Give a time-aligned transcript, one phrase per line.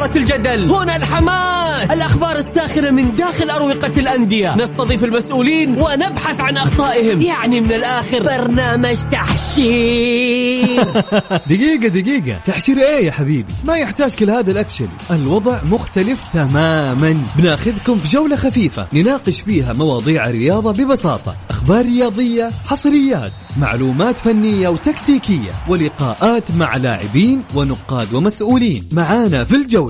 [0.00, 0.70] إثارة الجدل.
[0.70, 1.90] هنا الحماس.
[1.90, 4.54] الأخبار الساخنة من داخل أروقة الأندية.
[4.56, 5.80] نستضيف المسؤولين.
[5.80, 7.20] ونبحث عن أخطائهم.
[7.20, 8.22] يعني من الآخر.
[8.22, 10.84] برنامج تحشير.
[11.50, 12.38] دقيقة دقيقة.
[12.46, 14.88] تحشير إيه يا حبيبي؟ ما يحتاج كل هذا الأكشن.
[15.10, 17.22] الوضع مختلف تماما.
[17.36, 18.86] بناخذكم في جولة خفيفة.
[18.92, 21.36] نناقش فيها مواضيع الرياضة ببساطة.
[21.50, 28.88] أخبار رياضية حصريات معلومات فنية وتكتيكية ولقاءات مع لاعبين ونقاد ومسؤولين.
[28.92, 29.89] معانا في الجولة.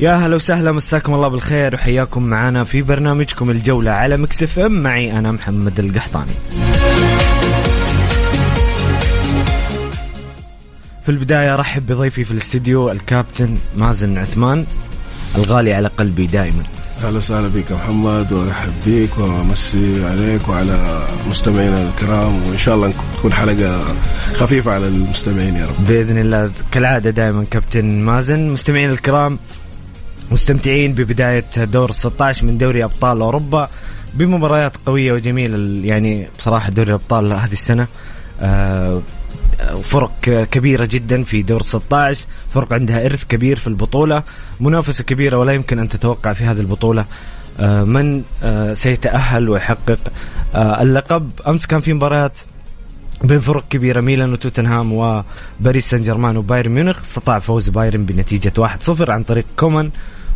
[0.00, 4.82] يا هلا وسهلا مساكم الله بالخير وحياكم معنا في برنامجكم الجولة على مكسف ام.
[4.82, 6.32] معي أنا محمد القحطاني.
[11.04, 14.66] في البداية رحب بضيفي في الاستديو الكابتن مازن عثمان
[15.36, 16.62] الغالي على قلبي دائما.
[17.04, 22.92] أهلا وسهلا بك يا محمد وأرحب بك وأمسي عليك وعلى مستمعينا الكرام وإن شاء الله
[23.18, 23.94] تكون حلقة
[24.34, 25.86] خفيفة على المستمعين يا رب.
[25.88, 28.50] بإذن الله كالعادة دائما كابتن مازن.
[28.50, 29.38] مستمعين الكرام
[30.30, 33.68] مستمتعين ببداية دور 16 من دوري أبطال أوروبا
[34.14, 37.86] بمباريات قوية وجميلة يعني بصراحة دوري الأبطال هذه السنة
[38.40, 39.02] آه،
[39.82, 44.22] فرق كبيرة جدا في دور 16 فرق عندها إرث كبير في البطولة
[44.60, 47.04] منافسة كبيرة ولا يمكن أن تتوقع في هذه البطولة.
[47.60, 49.98] آه، من آه، سيتأهل ويحقق.
[50.54, 52.38] اللقب أمس كان في مباريات
[53.24, 59.10] بين فرق كبيرة ميلان وتوتنهام وباريس سان جيرمان وبايرن ميونخ استطاع فوز بايرن بنتيجة 1-0
[59.10, 59.90] عن طريق كومان.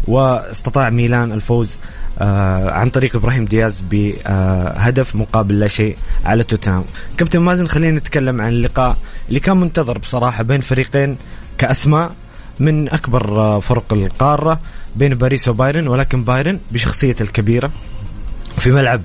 [0.09, 1.79] واستطاع ميلان الفوز
[2.19, 6.85] آه عن طريق إبراهيم دياز بهدف مقابل لا شيء على توتنهام.
[7.17, 8.97] كابتن مازن خلينا نتكلم عن اللقاء
[9.29, 11.17] اللي كان منتظر بصراحة بين فريقين
[11.59, 12.13] كأسماء
[12.61, 14.61] من أكبر آه، فرق القارة
[14.97, 17.71] بين باريس وبايرن ولكن بايرن بشخصيته الكبيرة
[18.59, 19.03] في ملعب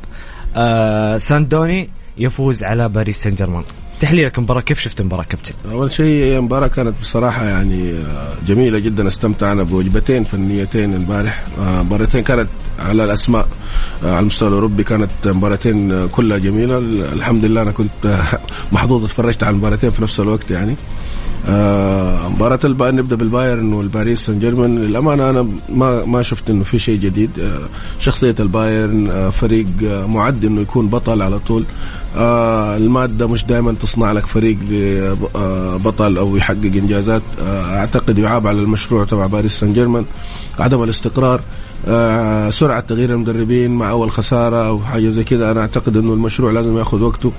[0.55, 3.63] آه ساندوني يفوز على باريس سان جيرمان.
[3.99, 8.79] تحليلك المباراه كيف شفت المباراه كابتن؟ أول شيء هي المباراه كانت بصراحة يعني آه، جميلة
[8.79, 9.07] جدا.
[9.07, 11.43] استمتعنا بوجبتين فنيتين البارح.
[11.59, 12.49] آه، مباراتين كانت
[12.79, 13.47] على الأسماء.
[14.03, 16.77] آه، على المستوى الأوروبي كانت مباراتين كلها جميلة.
[17.13, 18.19] الحمد لله أنا كنت
[18.71, 20.75] محظوظ اتفرجت على المباراتين في نفس الوقت يعني.
[22.29, 24.79] مباراة البايرن نبدأ بالبايرن والباريس سان جيرمان.
[24.79, 27.29] للأمانة أنا ما ما شفت إنه في شيء جديد.
[27.99, 29.65] شخصية البايرن فريق
[30.07, 31.65] معد إنه يكون بطل على طول.
[32.17, 34.57] آه المادة مش دائما تصنع لك فريق
[35.85, 37.21] بطل أو يحقق إنجازات.
[37.41, 40.05] آه أعتقد يعاب على المشروع تبع باريس سان جيرمان.
[40.59, 41.41] عدم الاستقرار
[41.87, 46.51] آه سرعة تغيير المدربين مع أول خسارة أو حاجة زي كذا أنا أعتقد أنه المشروع
[46.51, 47.31] لازم ياخذ وقته.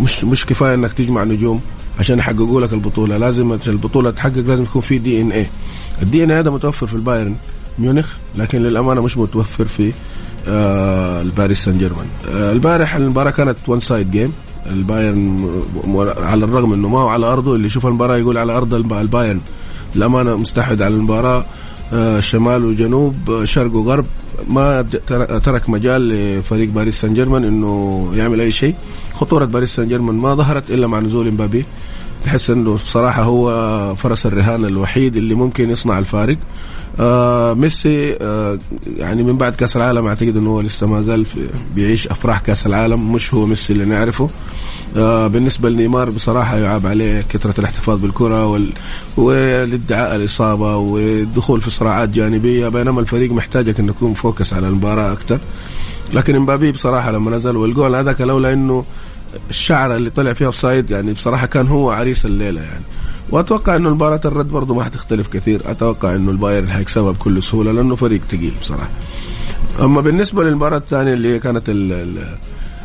[0.00, 1.60] مش مش كفاية أنك تجمع نجوم.
[1.98, 3.16] عشان يحققوا لك البطولة.
[3.16, 5.46] لازم البطولة تحقق لازم يكون في DNA ال
[6.02, 7.34] DNA هذا متوفر في البايرن
[7.78, 9.92] ميونخ لكن للأمانة مش متوفر في
[10.48, 12.06] آه الباريس سان جيرمان.
[12.30, 14.32] آه البارح المباراة كانت one side game
[14.70, 15.50] البايرن
[16.18, 19.40] على الرغم إنه ما هو على أرضه اللي يشوف المباراة يقول على أرض البايرن.
[19.96, 21.44] الامانه مستحوذ على المباراة.
[21.92, 24.04] آه شمال وجنوب آه، شرق وغرب.
[24.48, 24.82] ما
[25.44, 28.74] ترك مجال لفريق باريس سان جيرمان إنه يعمل أي شيء.
[29.14, 31.64] خطورة باريس سان جيرمان ما ظهرت إلا مع نزول امبابي
[32.24, 36.36] تحس إنه بصراحة هو فرس الرهان الوحيد اللي ممكن يصنع الفارق.
[37.00, 38.58] آه ميسي آه
[38.96, 41.26] يعني من بعد كأس العالم أعتقد إنه هو لسه ما زال
[41.74, 43.12] بيعيش أفراح كأس العالم.
[43.12, 44.28] مش هو ميسي اللي نعرفه.
[44.96, 48.68] آه بالنسبة لنيمار بصراحة يعاب عليه كثرة الاحتفاظ بالكرة وال...
[49.16, 55.38] والادعاء الإصابة والدخول في صراعات جانبية بينما الفريق محتاجك إنك تكون focus على المباراة أكثر
[56.14, 58.84] لكن امبابي بصراحة لما نزل والجول هذاك لولا إنه
[59.50, 62.84] الشعرة اللي طلع فيها offside يعني بصراحة كان هو عريس الليلة يعني.
[63.30, 65.62] وأتوقع إنه مباراه الرد برضه ما حتختلف كثير.
[65.70, 68.90] أتوقع إنه البايرن حيكسبها بكل سهولة لأنه فريق ثقيل بصراحة.
[69.80, 71.68] أما بالنسبة للمباراة الثانية اللي كانت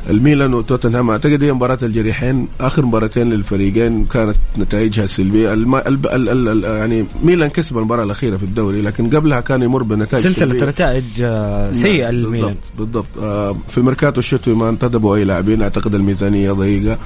[0.10, 1.10] الميلان وتوتنهام.
[1.10, 2.48] أعتقد هي مباراة الجريحين.
[2.60, 5.54] آخر مباراتين للفريقين كانت نتائجها سلبية.
[5.54, 5.76] الم...
[5.76, 6.08] ال...
[6.08, 6.48] ال...
[6.48, 6.64] ال...
[6.64, 11.64] يعني ميلان كسب المباراة الأخيرة في الدوري لكن قبلها كان يمر بنتائج سلسلة نتائج آه،
[11.64, 12.56] نعم، سيئة للميلان.
[12.78, 13.06] بالضبط.
[13.18, 15.62] بالضبط آه، في الميركاتو الشتوي ما انتدبوا أي لاعبين.
[15.62, 16.98] أعتقد الميزانية ضيقة.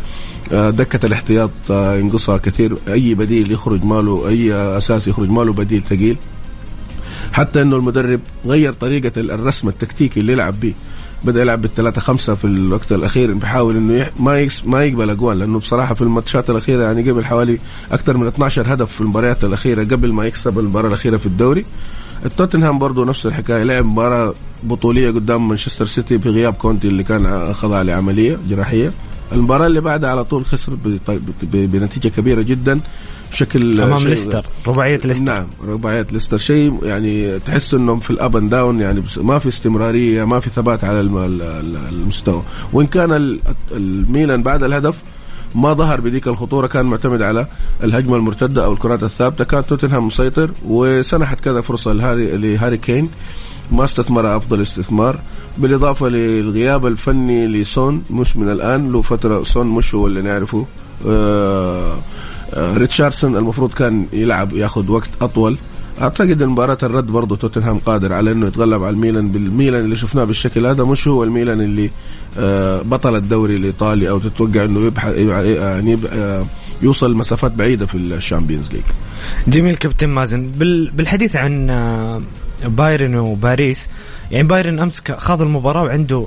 [0.54, 2.78] آه، دكة الاحتياط ينقصها كثير.
[2.88, 6.18] أي بديل يخرج ماله أي أساس يخرج ماله بديل ثقيل.
[7.34, 10.74] حتى إنه المدرب غير طريقة الرسم التكتيكي اللي يلعب به
[11.24, 14.10] بدأ يلعب بالثلاثة خمسة في الوقت الأخير بيحاول إنه يح...
[14.19, 14.48] ما.
[14.66, 17.60] ما يقبل أجوال لأنه بصراحة في الماتشات الأخيرة يعني قبل حوالي
[17.92, 21.66] أكثر من 12 هدف في المباريات الأخيرة قبل ما يكسب المباراة الأخيرة في الدوري
[22.25, 24.34] التوتنهام برضه نفس الحكاية لعب مباراة
[24.64, 28.92] بطولية قدام مانشستر سيتي في غياب كونتي اللي كان أخذ عليه عملية جراحية
[29.31, 30.74] المباراة اللي بعدها على طول خسر
[31.54, 32.80] بنتيجة كبيرة جدا
[33.31, 35.24] بشكل أمام ليستر رباعية ليستر.
[35.25, 36.38] نعم رباعية ليستر.
[36.38, 40.50] شيء يعني تحس إنهم في ال up and down يعني ما في استمرارية ما في
[40.50, 41.01] ثبات على
[41.91, 42.44] المستوى.
[42.74, 43.39] وإن كان
[43.71, 44.95] الميلان بعد الهدف
[45.56, 47.47] ما ظهر بديك الخطورة كان معتمد على
[47.83, 49.44] الهجمة المرتدة أو الكرات الثابتة.
[49.44, 53.09] كان توتنهام مسيطر وسنحت كذا فرصة لهاري, لهاري كين.
[53.71, 55.19] ما استثمر أفضل استثمار.
[55.57, 60.65] بالإضافة للغياب الفني لسون مش من الآن له فترة سون مش هو اللي نعرفه.
[61.07, 61.97] آه،
[62.56, 65.58] ريتشاردسون المفروض كان يلعب ياخذ وقت أطول
[66.02, 70.66] أعتقد مباراة الرد برضه توتنهام قادر على إنه يتغلب على الميلان بالميلان اللي شفناه بالشكل
[70.66, 71.90] هذا مش هو الميلان اللي
[72.40, 76.46] آه، بطل الدوري الإيطالي أو تتوقع إنه يبحث يعني آه،
[76.82, 78.84] يوصل مسافات بعيدة في ال Champions League.
[79.48, 80.52] جميل كابتن مازن
[80.94, 81.68] بالحديث عن
[82.66, 83.88] بايرن وباريس
[84.32, 86.26] يعني بايرن أمس خاض المباراة وعنده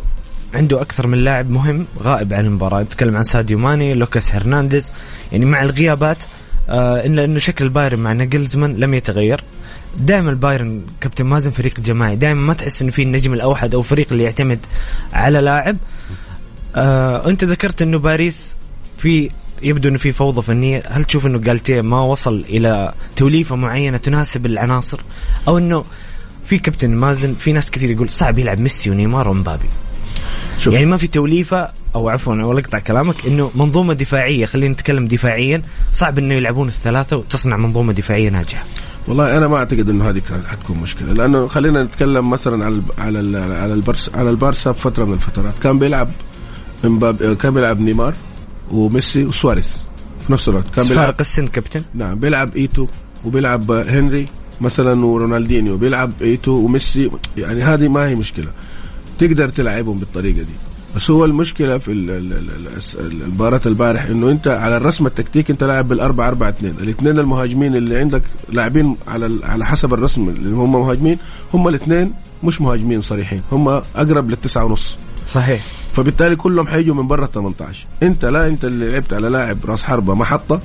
[0.54, 2.82] عنده أكثر من لاعب مهم غائب عن المباراة.
[2.82, 4.90] نتكلم عن ساديو ماني لوكاس هرنانديز.
[5.32, 6.24] يعني مع الغيابات
[6.68, 9.44] آه الا إنه شكل بايرن مع نجلزمان لم يتغير.
[9.98, 12.16] دائما البايرن كابتن مازن فريق جماعي.
[12.16, 14.58] دائما ما تحس إنه في النجم الأوحد أو فريق اللي يعتمد
[15.12, 15.76] على لاعب.
[16.76, 18.56] آه أنت ذكرت إنه باريس
[18.98, 19.30] في
[19.62, 20.82] يبدو إنه في فوضى فنية.
[20.90, 25.00] هل تشوف إنه جالتيه ما وصل إلى توليفة معينة تناسب العناصر؟
[25.48, 25.84] أو إنه
[26.44, 29.68] في كابتن مازن في ناس كثير يقول صعب يلعب ميسي ونيمار ومبابي.
[30.60, 30.74] شوف.
[30.74, 35.62] يعني ما في توليفة أو عفوا أو أقطع كلامك إنه منظومة دفاعية خلينا نتكلم دفاعيا
[35.92, 38.64] صعب إنه يلعبون الثلاثة وتصنع منظومة دفاعية ناجحة.
[39.08, 43.74] والله أنا ما أعتقد إنه هذه حتكون مشكلة لأنه خلينا نتكلم مثلا على على على
[43.74, 45.54] البرس على البارسا بفترة من الفترات.
[45.62, 46.08] كان بيلعب
[46.84, 48.14] امبابي كان بيلعب نيمار
[48.70, 49.86] وميسي وسواريز
[50.26, 50.74] في نفس الوقت.
[50.76, 52.86] كان بيلعب فارق السن كابتن؟ نعم بيلعب إيتو
[53.24, 54.28] وبيلعب هنري
[54.60, 58.48] مثلا ورونالدينيو بيلعب إيتو وميسي يعني هذه ما هي مشكلة.
[59.20, 60.54] تقدر تلعبهم بالطريقة دي.
[60.96, 61.92] بس هو المشكلة في
[63.00, 66.74] المباراة البارح إنه أنت على الرسم التكتيكي أنت لاعب بالأربعة أربعة اثنين.
[66.80, 68.22] الاثنين المهاجمين اللي عندك
[68.52, 71.18] لاعبين على على حسب الرسم اللي هم مهاجمين
[71.54, 72.12] هم الاثنين
[72.44, 74.98] مش مهاجمين صريحين هم أقرب للتسعة ونص.
[75.32, 75.64] صحيح.
[75.92, 79.84] فبالتالي كلهم حيجوا من برا ال 18 أنت لا أنت اللي لعبت على لاعب راس
[79.84, 80.60] حربة محطة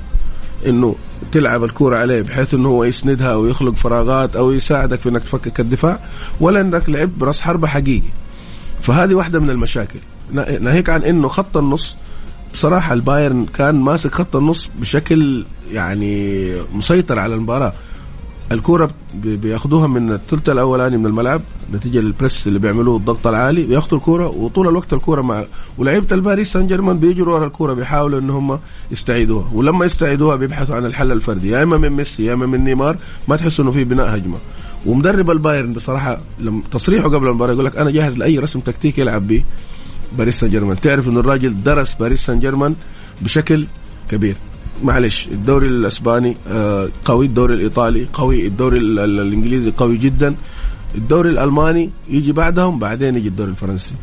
[0.66, 0.94] إنه
[1.32, 5.60] تلعب الكرة عليه بحيث إنه هو يسندها أو يخلق فراغات أو يساعدك في إنك تفكك
[5.60, 5.98] الدفاع
[6.40, 8.08] ولا إنك لعب براس حربة حقيقي.
[8.86, 9.98] فهذه واحدة من المشاكل.
[10.60, 11.96] ناهيك عن إنه خط النص
[12.54, 17.72] بصراحة البايرن كان ماسك خط النص بشكل يعني مسيطر على المباراة.
[18.52, 21.40] الكرة بياخذوها من الثلث الأولاني من الملعب
[21.72, 25.44] نتيجة لل press اللي بيعملوه الضغط العالي بياخذوا الكرة وطول الوقت الكرة مع
[25.78, 28.58] ولعيبة الباريس سان جيرمان بيجروا ورا الكرة بيحاولوا إن هم
[28.90, 29.50] يستعيدوها.
[29.52, 32.96] ولما يستعيدوها بيبحثوا عن الحل الفردي يا إما من ميسي يا إما من نيمار
[33.28, 34.36] ما تحسوا إنه في بناء هجمة.
[34.86, 39.28] ومدرب البايرن بصراحة لما تصريحه قبل المباراة يقول لك أنا جاهز لأي رسم تكتيكي يلعب
[39.28, 39.44] به
[40.18, 40.80] باريس سان جيرمان.
[40.80, 42.74] تعرف إنه الراجل درس باريس سان جيرمان
[43.22, 43.66] بشكل
[44.10, 44.36] كبير.
[44.82, 50.34] معلش الدوري الأسباني آه، قوي الدوري الإيطالي قوي الدوري الإنجليزي قوي جدا.
[50.94, 53.94] الدوري الألماني يجي بعدهم بعدين يجي الدوري الفرنسي.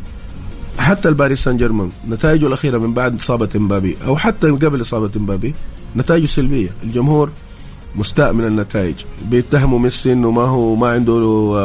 [0.78, 5.54] حتى الباريس سان جيرمان نتائجه الأخيرة من بعد إصابة إمبابي أو حتى قبل إصابة إمبابي
[5.96, 6.70] نتائجه سلبية.
[6.82, 7.30] الجمهور
[7.96, 8.94] مستاء من النتائج.
[9.30, 11.12] بيتهموا ميسي انه ما هو ما عنده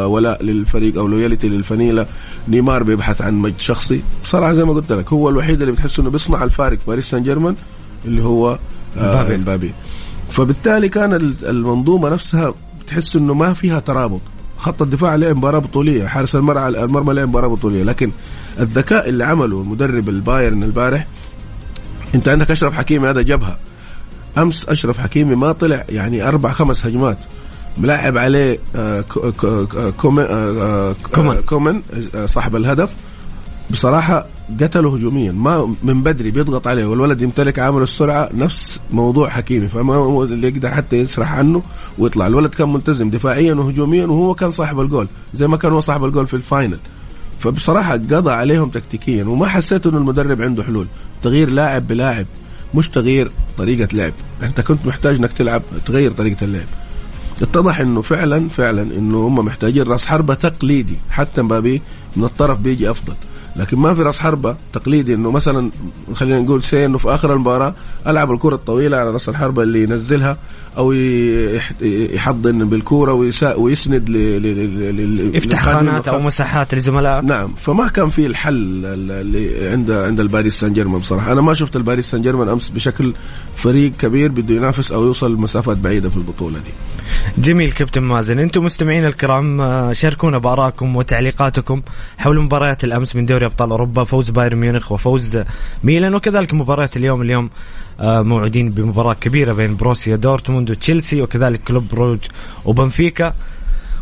[0.08, 2.06] ولاء للفريق أو loyalty للفنيله
[2.48, 4.02] نيمار بيبحث عن مجد شخصي.
[4.24, 7.56] بصراحة زي ما قلت لك هو الوحيد اللي بتحس إنه بيصنع الفارق باريس سان جيرمان
[8.06, 8.60] اللي هو
[8.98, 9.72] آه مبابي.
[10.30, 14.22] فبالتالي كان المنظومة نفسها بتحس إنه ما فيها ترابط.
[14.58, 17.84] خط الدفاع لعب مباراة بطولية حارس المرمى المرمى لعب مباراة بطولية.
[17.84, 18.12] لكن
[18.60, 21.08] الذكاء اللي عمله المدرب البايرن البارح
[22.16, 23.58] أنت عندك أشرف حكيمي هذا جبهة.
[24.38, 27.18] أمس أشرف حكيمي ما طلع يعني أربع خمس هجمات.
[27.78, 28.60] ملاعب عليه
[29.98, 30.26] كومن
[31.46, 31.82] كومن.
[32.26, 32.94] صاحب الهدف.
[33.72, 34.26] بصراحة
[34.62, 35.32] قتله هجوميا.
[35.32, 38.30] ما من بدري بيضغط عليه والولد يمتلك عامل السرعة.
[38.34, 41.62] نفس موضوع حكيمي فما هو اللي يقدر حتى يسرح عنه
[41.98, 42.28] ويطلع.
[42.28, 46.28] الولد كان ملتزم دفاعيا وهجوميا وهو كان صاحب الجول زي ما كان هو صاحب الجول
[46.28, 46.80] في ال final.
[47.40, 50.88] فبصراحة قضى عليهم تكتيكيا وما حسيت إنه المدرب عنده حلول.
[51.24, 52.26] تغيير لاعب بلاعب.
[52.74, 54.14] مش تغيير طريقة لعب.
[54.44, 56.68] انت كنت محتاج انك تلعب تغير طريقة اللعب.
[57.42, 60.96] اتضح انه فعلا فعلا انه هم محتاجين راس حربة تقليدي.
[61.10, 61.82] حتى مبابي
[62.16, 63.14] من الطرف بيجي أفضل.
[63.60, 65.70] لكن ما في راس حربة تقليدي إنه مثلا
[66.14, 67.76] خلينا نقول سي إنه في آخر المباراة
[68.08, 70.38] ألعب الكرة الطويلة على راس الحربة اللي ينزلها
[70.78, 73.14] أو يح- يحضن بالكورة
[73.58, 80.20] ويسند ل يفتح خانات أو مساحات لزملائه نعم فما كان في الحل اللي عند عند
[80.20, 81.32] الباريس سان جيرمان بصراحة.
[81.32, 83.14] أنا ما شفت الباريس سان جيرمان أمس بشكل
[83.56, 86.72] فريق كبير بده ينافس أو يوصل مسافات بعيدة في البطولة دي.
[87.38, 88.40] جميل كابتن مازن.
[88.40, 91.82] أنتم مستمعين الكرام آه، شاركونا بآرائكم وتعليقاتكم
[92.18, 95.40] حول مباريات الأمس من دوري أبطال أوروبا فوز بايرن ميونخ وفوز
[95.84, 97.22] ميلان وكذلك مباريات اليوم.
[97.22, 97.50] اليوم
[98.00, 102.20] آه، موعودين بمباراة كبيرة بين بروسيا دورتموند وتشيلسي وكذلك كلوب بروج
[102.66, 103.34] وبنفيكا.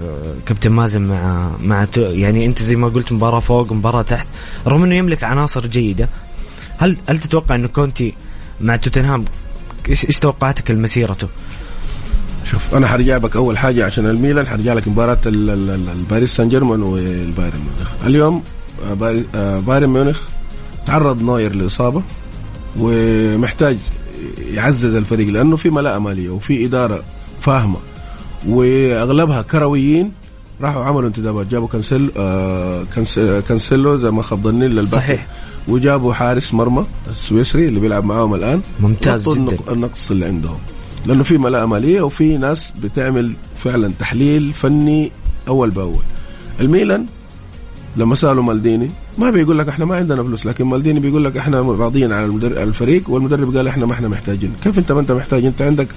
[0.46, 4.26] كابتن مازن مع مع يعني أنت زي ما قلت مباراة فوق مباراه تحت
[4.66, 6.08] رغم أنه يملك عناصر جيدة
[6.78, 8.14] هل هل تتوقع انه كونتي
[8.60, 9.24] مع توتنهام
[9.88, 11.28] إيش إيش توقعاتك لمسيرته؟
[12.50, 17.58] شوف أنا حرجع بك أول حاجة عشان الميلان حرجع لك مباراة الباريس سان جيرمان والبايرن
[17.58, 18.04] ميونخ.
[18.06, 18.42] اليوم
[19.02, 20.20] آه، آه، بايرن ميونخ
[20.86, 22.02] تعرض نوير لإصابة.
[22.78, 23.76] ومحتاج
[24.54, 27.02] يعزز الفريق لأنه في ملاءة مالية وفي إدارة
[27.40, 27.76] فاهمة.
[28.48, 30.12] وأغلبها كرويين
[30.60, 31.46] راحوا عملوا انتدابات.
[31.46, 35.26] جابوا كانسيل آه كانس- كانسيلو زي ما خاب لل back صحيح.
[35.68, 38.60] وجابوا حارس مرمى السويسري اللي بيلعب معاهم الآن.
[38.80, 39.32] ممتاز جدا.
[39.32, 40.58] النق- النقص اللي عندهم.
[41.06, 45.10] لأنه في ملاءة مالية وفي ناس بتعمل فعلا تحليل فني
[45.48, 46.02] أول بأول.
[46.60, 47.06] الميلان
[47.96, 51.60] لما سألوا مالديني ما بيقول لك إحنا ما عندنا فلوس لكن مالديني بيقول لك إحنا
[51.60, 54.52] راضيين على الفريق والمدرب قال إحنا ما إحنا محتاجين.
[54.64, 55.88] كيف أنت ما أنت محتاج؟ أنت عندك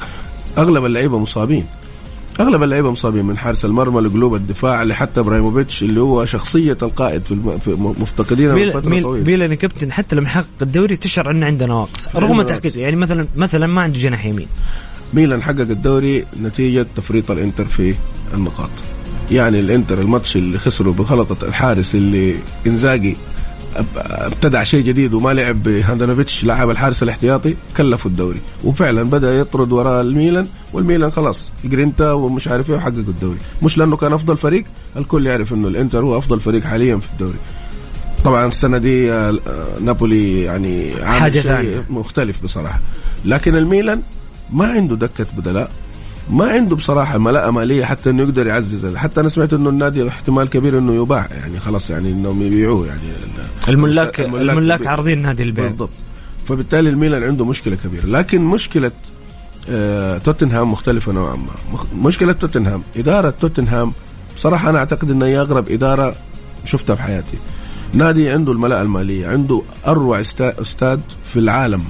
[0.57, 1.65] أغلب اللعيبة مصابين.
[2.39, 7.31] أغلب اللعيبة مصابين من حارس المرمى لقلوب الدفاع لحتى إبراهيموفيتش اللي هو شخصية القائد في,
[7.31, 7.57] الم...
[7.59, 9.25] في مفتقدينه من فترة ميل طويلة.
[9.25, 12.79] ميلان يا كابتن حتى لما حقق الدوري تشعر إنه عنده نواقص رغم تحقيقه.
[12.79, 14.47] يعني مثلا مثلا ما عنده جناح يمين.
[15.13, 17.95] ميلان حقق الدوري نتيجة تفريط الإنتر في
[18.33, 18.69] النقاط.
[19.31, 22.35] يعني الانتر الماتش اللي خسروا بغلطة الحارس اللي
[22.67, 23.17] إنزاجي
[24.05, 28.39] ابتدع شيء جديد وما لعب بهاندانوفيتش لاعب الحارس الاحتياطي كلفوا الدوري.
[28.63, 33.37] وفعلا بدأ يطرد وراء الميلان والميلان خلاص جرينتا ومش عارف إيه وحققوا الدوري.
[33.63, 34.63] مش لأنه كان أفضل فريق
[34.97, 37.37] الكل يعرف إنه الإنتر هو أفضل فريق حاليا في الدوري.
[38.25, 39.33] طبعا السنة دي آه،
[39.81, 41.83] نابولي يعني عامل حاجة شيء.
[41.89, 42.79] مختلف بصراحة.
[43.25, 44.01] لكن الميلان
[44.53, 45.71] ما عنده دكة بدلاء.
[46.29, 50.49] ما عنده بصراحة ملاءة مالية حتى إنه يقدر يعزز حتى أنا سمعت إنه النادي احتمال
[50.49, 53.01] كبير إنه يباع يعني خلاص يعني إنهم يبيعوه يعني
[53.69, 55.67] الملاك الملاك الملاك عارضين نادي البيع.
[55.67, 55.89] بالضبط.
[56.47, 58.05] فبالتالي الميلان عنده مشكلة كبيرة.
[58.05, 58.91] لكن مشكلة
[59.69, 61.79] آه توتنهام مختلفة نوعا ما.
[62.07, 62.83] مشكلة توتنهام.
[62.97, 63.93] إدارة توتنهام
[64.35, 66.15] بصراحة أنا أعتقد إنها هي أغرب إدارة
[66.65, 67.37] شفتها في حياتي
[67.93, 71.01] نادي عنده الملاءة المالية عنده أروع استا- استاد
[71.33, 71.83] في العالم.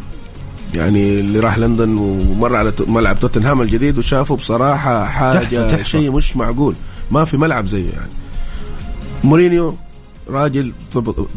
[0.73, 5.83] يعني اللي راح لندن ومر على ملعب توتنهام الجديد وشافه بصراحة حاجة.
[5.83, 6.75] شيء مش معقول.
[7.11, 8.11] ما في ملعب زيه يعني.
[9.23, 9.75] مورينيو
[10.29, 10.73] راجل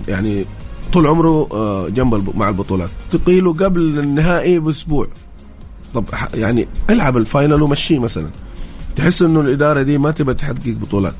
[0.08, 0.44] يعني
[0.92, 2.88] طول عمره آه، جنب مع البطولات.
[3.12, 5.08] تقيله قبل النهائي بأسبوع.
[5.94, 8.28] طب يعني العب ال final ومشيه مثلا.
[8.96, 11.14] تحس إنه الإدارة دي ما تبى تحقق بطولات.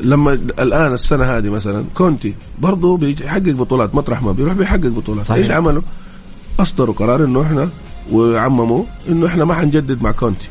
[0.00, 5.24] لما الآن السنة هذه مثلا كونتي برضه بيحقق بطولات مطرح ما بيروح بيحقق بطولات.
[5.24, 5.44] صحيح.
[5.44, 5.82] إيش عملوا؟
[6.60, 7.68] اصدروا قرار إنه إحنا
[8.12, 10.48] وعمموا إنه إحنا ما حنجدد مع كونتي.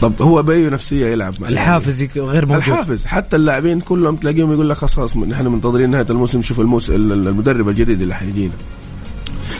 [0.00, 2.56] طب هو بأي نفسية يلعب مع الحافز يك- غير موجود.
[2.62, 3.06] الحافز.
[3.06, 7.68] حتى اللاعبين كلهم تلاقيهم يقول لك خلاص نحن منتظرين نهاية الموسم نشوف الموس ال- المدرب
[7.68, 8.52] الجديد اللي حيجينا.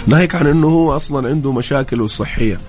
[0.07, 2.61] ناهيك عن إنه هو أصلا عنده مشاكله الصحية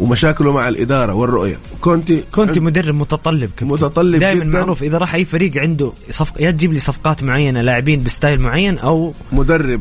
[0.00, 1.58] ومشاكله مع الإدارة والرؤية.
[1.80, 3.66] كونتي كنت مدرب متطلب كابتن.
[3.66, 4.44] متطلب دائما.
[4.44, 8.40] معروف إذا راح أي فريق عنده صفق يا تجيب لي صفقات معينة لاعبين ب style
[8.40, 9.80] معين أو مدرب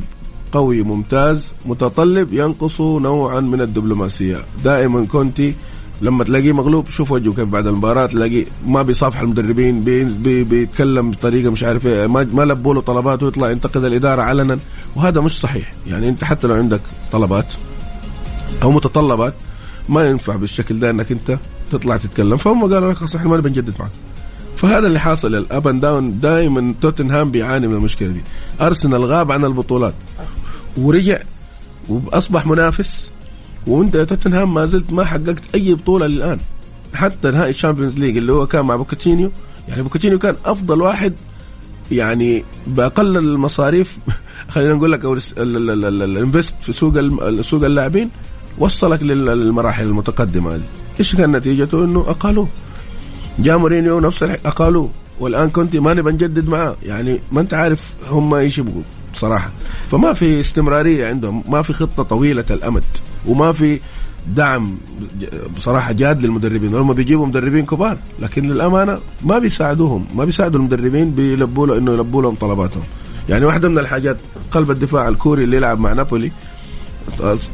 [0.56, 4.38] قوي ممتاز متطلب ينقص نوعا من الدبلوماسية.
[4.64, 5.54] دائما كونتي
[6.02, 11.12] لما تلاقيه مغلوب شوف وجهه كيف بعد المباراة تلاقيه ما بيصافح المدربين بي بي بيتكلم
[11.12, 14.60] بطريقة مش عارف إيه ما, ما لبوا له طلبات ويطلع ينتقد الإدارة علنا.
[14.96, 15.74] وهذا مش صحيح.
[15.88, 16.82] يعني أنت حتى لو عندك
[17.12, 17.54] طلبات
[18.64, 19.34] أو متطلبات
[19.90, 21.38] ما ينفع بالشكل ده إنك أنت
[21.72, 22.38] تطلع تتكلم.
[22.38, 23.92] فهم قالوا لك خلاص إحنا ما نبي نجدد معك
[24.56, 26.20] فهذا اللي حاصل ال up and down.
[26.20, 28.22] دائما توتنهام بيعاني من المشكلة دي.
[28.62, 29.94] أرسنال غاب عن البطولات.
[30.78, 31.20] ورجع
[31.90, 33.12] وأصبح منافس.
[33.68, 36.40] وأنت توتنهام ما زلت ما حققت أي بطولة للآن.
[36.94, 39.32] حتى نهائي ال Champions League اللي هو كان مع بوكاتينيو
[39.70, 41.14] يعني بوكاتينيو كان أفضل واحد
[41.92, 43.98] يعني بأقل المصاريف.
[44.54, 46.94] خلينا نقول لك أو ال invest في سوق
[47.42, 48.10] سوق اللاعبين.
[48.58, 50.62] وصلك لل- للمراحل المتقدمة هذه.
[51.00, 52.48] إيش كان نتيجته؟ إنه أقالوه.
[53.40, 54.90] جاء مورينيو نفس أقالوه.
[55.20, 56.76] والآن كنت ما نبى نجدد معاه.
[56.84, 58.82] يعني ما أنت عارف هم إيش يبغوا
[59.16, 59.50] بصراحة.
[59.92, 62.84] فما في استمرارية عندهم ما في خطة طويلة الأمد
[63.28, 63.80] وما في
[64.36, 64.78] دعم
[65.58, 66.76] بصراحة جاد للمدربين.
[66.76, 72.22] هم بيجيبوا مدربين كبار لكن للأمانة ما بيساعدوهم ما بيساعدوا المدربين بيلبوا له إنه يلبوا
[72.22, 72.84] لهم طلباتهم.
[73.30, 74.18] يعني واحدة من الحاجات
[74.52, 76.32] قلب الدفاع الكوري اللي يلعب مع نابولي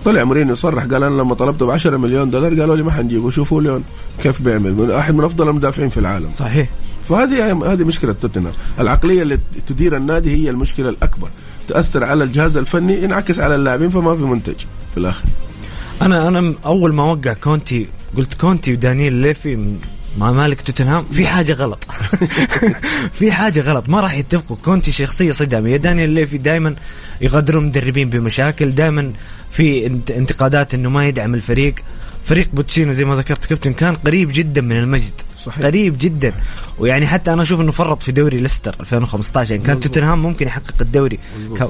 [0.06, 3.30] طلع مورينيو صرح قال أنا لما طلبته ب 10 مليون دولار قالوا لي ما حنجيبه
[3.30, 3.84] شوفوا اليوم
[4.24, 4.74] كيف بيعمل.
[4.74, 6.30] من واحد من أفضل المدافعين في العالم.
[6.38, 6.70] صحيح.
[7.04, 8.54] فهذه هذه مشكلة توتنهام.
[8.80, 11.30] العقلية اللي تدير النادي هي المشكلة الأكبر.
[11.68, 14.56] تأثر على الجهاز الفني ينعكس على اللاعبين فما في منتج
[14.92, 15.24] في الآخر.
[16.02, 17.88] أنا أنا أول ما وقع كونتي
[18.18, 19.76] قلت كونتي ودانيال ليفي
[20.18, 21.84] مع مالك توتنهام في حاجة غلط.
[23.20, 23.90] في حاجة غلط.
[23.90, 24.58] ما راح يتفقوا.
[24.66, 26.76] كونتي شخصية صداميه دانيال ليفي دائما
[27.22, 29.12] يغادرون المدربين بمشاكل دائما
[29.52, 31.76] في انت- انتقادات إنه ما يدعم الفريق.
[32.26, 35.22] فريق بوتشيتينو زي ما ذكرت كابتن كان قريب جدا من المجد.
[35.46, 35.66] صحيح.
[35.66, 36.34] قريب جدا.
[36.80, 39.80] ويعني حتى أنا أشوف إنه فرط في دوري ليستر 2015 يعني كان.
[39.80, 41.20] توتنهام ممكن يحقق الدوري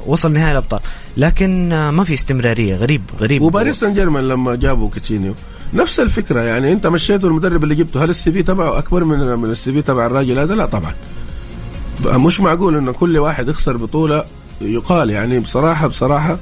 [0.06, 0.80] وصل نهائي الأبطال.
[1.18, 3.42] لكن آه، ما في استمرارية غريب غريب.
[3.42, 5.34] وباريس سان جيرمان لما جابوا بوتشيتينو
[5.74, 9.50] نفس الفكرة يعني أنت مشيته المدرب اللي جبته هل ال CV تبعه أكبر من من
[9.50, 10.94] ال CV تبع الراجل هذا؟ لا طبعا.
[12.06, 14.24] مش معقول إنه كل واحد يخسر بطولة
[14.62, 16.38] يقال يعني بصراحة بصراحة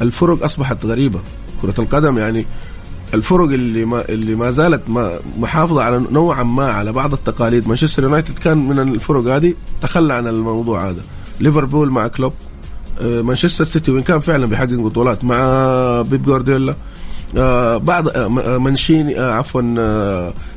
[0.00, 1.20] الفرق أصبحت غريبة.
[1.62, 2.44] كرة القدم يعني
[3.14, 7.68] الفرق اللي ما اللي ما زالت ما محافظة على نوعا ما على بعض التقاليد.
[7.68, 9.54] مانشستر يونايتد كان من الفرق هذه.
[9.82, 11.00] تخلى عن الموضوع هذا.
[11.40, 12.32] ليفربول مع كلوب.
[13.00, 15.36] آه، مانشستر سيتي وين كان فعلا بيحقق بطولات مع
[16.10, 16.74] بيب جوارديولا.
[17.36, 19.62] آه، بعض آه، منشيني عفوا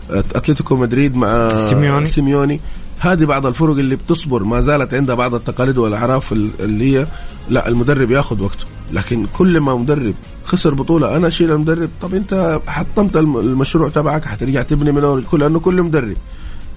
[0.10, 2.06] أتلتيكو مدريد مع سيميوني.
[2.06, 2.60] سيميوني.
[3.00, 4.44] هذه بعض الفرق اللي بتصبر.
[4.44, 7.08] ما زالت عندها بعض التقاليد والأعراف ال- اللي هي
[7.50, 8.66] لا المدرب ياخذ وقته.
[8.92, 10.14] لكن كل ما مدرب
[10.46, 11.90] خسر بطولة أنا أشيل المدرب.
[12.02, 16.18] طب أنت حطمت الم- المشروع تبعك حترجع تبني من أول كل لأنه كل مدرب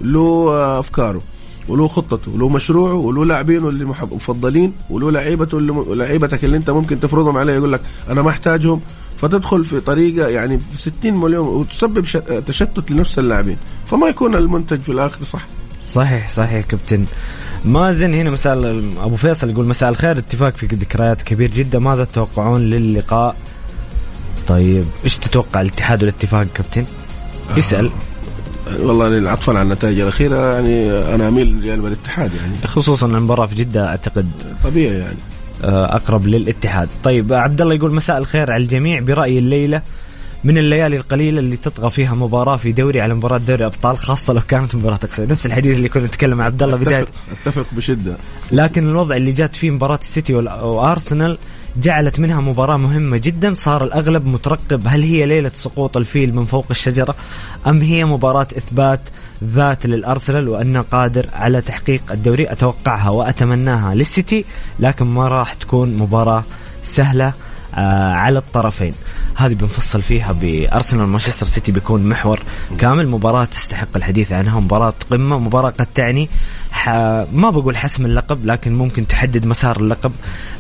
[0.00, 1.22] له أفكاره
[1.68, 7.00] وله خطته وله مشروعه وله لاعبينه اللي مفضلين وله لعيبته اللي لعيبتك اللي أنت ممكن
[7.00, 7.52] تفرضهم عليه.
[7.52, 8.80] يقول لك أنا ما أحتاجهم.
[9.20, 12.04] فتدخل في طريقة يعني في 60 مليون وتسبب
[12.46, 13.56] تشتت لنفس اللاعبين.
[13.86, 15.46] فما يكون المنتج في الآخر صح.
[15.88, 17.04] صحيح صحيح كابتن.
[17.64, 18.52] مازن هنا مساء
[19.02, 20.18] أبو فيصل يقول مساء الخير.
[20.18, 21.78] اتفاق في ذكريات كبير جدا.
[21.78, 23.36] ماذا تتوقعون للقاء؟
[24.48, 26.84] طيب إيش تتوقع الاتحاد والاتفاق كابتن؟
[27.56, 27.90] يسال
[28.80, 30.52] والله يعني عطفا على النتائج الأخيرة.
[30.52, 32.56] يعني أنا أميل ريال الاتحاد يعني.
[32.66, 34.30] خصوصا المباراه في جدة أعتقد
[34.64, 35.18] طبيعي يعني.
[35.64, 36.88] آه، أقرب للاتحاد.
[37.04, 39.00] طيب عبد الله يقول مساء الخير على الجميع.
[39.00, 39.82] برأيي الليلة
[40.44, 44.40] من الليالي القليلة اللي تطغى فيها مباراة في دوري على مباراة دوري أبطال خاصة لو
[44.40, 45.28] كانت مباراة تقصير.
[45.28, 47.02] نفس الحديث اللي كنا نتكلم مع عبد الله بداية.
[47.02, 48.16] أتفق, اتفق بشدة.
[48.52, 51.38] لكن الوضع اللي جات فيه مباراة السيتي وأرسنال
[51.76, 53.52] جعلت منها مباراة مهمة جدا.
[53.52, 57.14] صار الأغلب مترقب هل هي ليلة سقوط الفيل من فوق الشجرة
[57.66, 59.00] أم هي مباراة إثبات
[59.44, 64.44] ذات للأرسنال وأنه قادر على تحقيق الدوري؟ أتوقعها وأتمناها للسيتي
[64.80, 66.44] لكن ما راح تكون مباراة
[66.82, 67.32] سهلة
[67.74, 68.94] آه على الطرفين.
[69.40, 72.40] هذه بنفصل فيها بأرسنال مانشستر سيتي بيكون محور
[72.78, 76.28] كامل مباراة تستحق الحديث عنها مباراة قمة مباراة قد تعني.
[77.32, 80.12] ما بقول حسم اللقب لكن ممكن تحدد مسار اللقب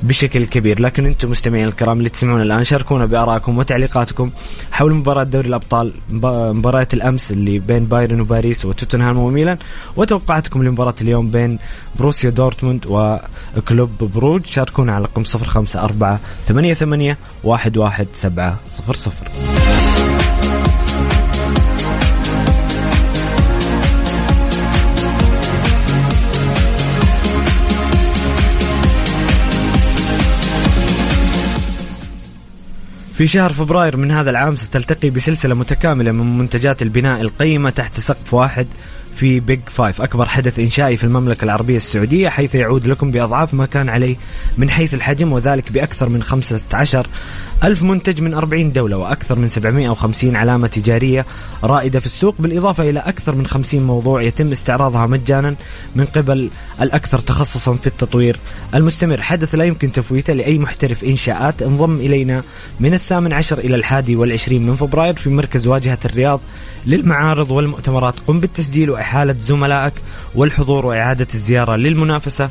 [0.02, 4.30] بشكل كبير لكن أنتم مستمعين الكرام اللي تسمعون الآن شاركونا بآرائكم وتعليقاتكم
[4.72, 9.58] حول مباراة دوري الأبطال مب- مباراة الأمس اللي بين بايرن وباريس وتوتنهام وميلان
[9.96, 11.58] وتوقعاتكم لمباراة اليوم بين
[11.98, 12.86] بروسيا دورتموند
[13.56, 14.46] وكلوب بروج.
[14.46, 18.56] شاركونا على رقم 054 88 11700
[33.20, 38.34] في شهر فبراير من هذا العام ستلتقي بسلسلة متكاملة من منتجات البناء القيمة تحت سقف
[38.34, 38.66] واحد
[39.16, 43.66] في بيج فايف أكبر حدث إنشائي في المملكة العربية السعودية حيث يعود لكم بأضعاف ما
[43.66, 44.16] كان عليه
[44.58, 47.06] من حيث الحجم وذلك بأكثر من 15
[47.64, 51.26] ألف منتج من 40 دولة وأكثر من 750 علامة تجارية
[51.64, 55.54] رائدة في السوق بالإضافة إلى أكثر من 50 موضوع يتم استعراضها مجانا
[55.96, 58.36] من قبل الأكثر تخصصا في التطوير
[58.74, 59.22] المستمر.
[59.22, 61.62] حدث لا يمكن تفويته لأي محترف إنشاءات.
[61.62, 62.42] انضم إلينا
[62.80, 66.40] من الثامن عشر إلى الحادي والعشرين من فبراير في مركز واجهة الرياض
[66.86, 68.14] للمعارض والمؤتمرات.
[68.26, 69.94] قم بالتسجيل وإحالة زملائك
[70.34, 72.50] والحضور وإعادة الزيارة للمنافسة.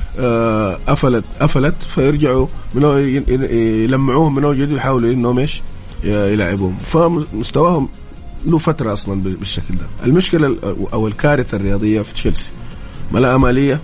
[0.88, 5.62] قفلت قفلت فيرجعوا يلمعوهم من جديد ويحاولوا إنهم إيش؟
[6.04, 7.90] يلعبوهم فمستواهم
[8.46, 10.06] له فترة أصلا بالشكل ده.
[10.06, 10.58] المشكلة
[10.94, 12.50] أو الكارثة الرياضية في تشيلسي.
[13.12, 13.80] ملاءة مالية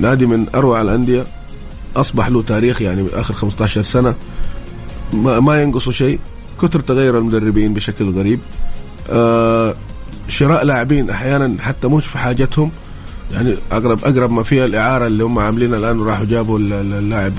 [0.00, 1.26] نادي من أروع الأندية
[1.96, 4.14] أصبح له تاريخ يعني آخر 15 سنة.
[5.12, 6.18] ما, ما ينقصوا شيء.
[6.62, 8.40] كثر تغير المدربين بشكل غريب.
[9.10, 9.74] آه
[10.28, 12.70] شراء لاعبين أحيانا حتى مش في حاجتهم.
[13.32, 17.32] يعني اقرب أقرب ما فيها الإعارة اللي هم عاملينها الآن راحوا جابوا اللاعب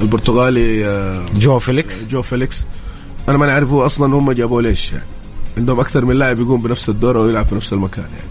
[0.00, 2.04] البرتغالي آه، جواو فيليكس.
[2.04, 2.56] جواو فيليكس.
[3.28, 5.04] أنا ما نعرف هو أصلا هم جابوه ليش يعني.
[5.58, 8.28] عندهم أكثر من لاعب يقوم بنفس الدور أو يلعب في نفس المكان يعني.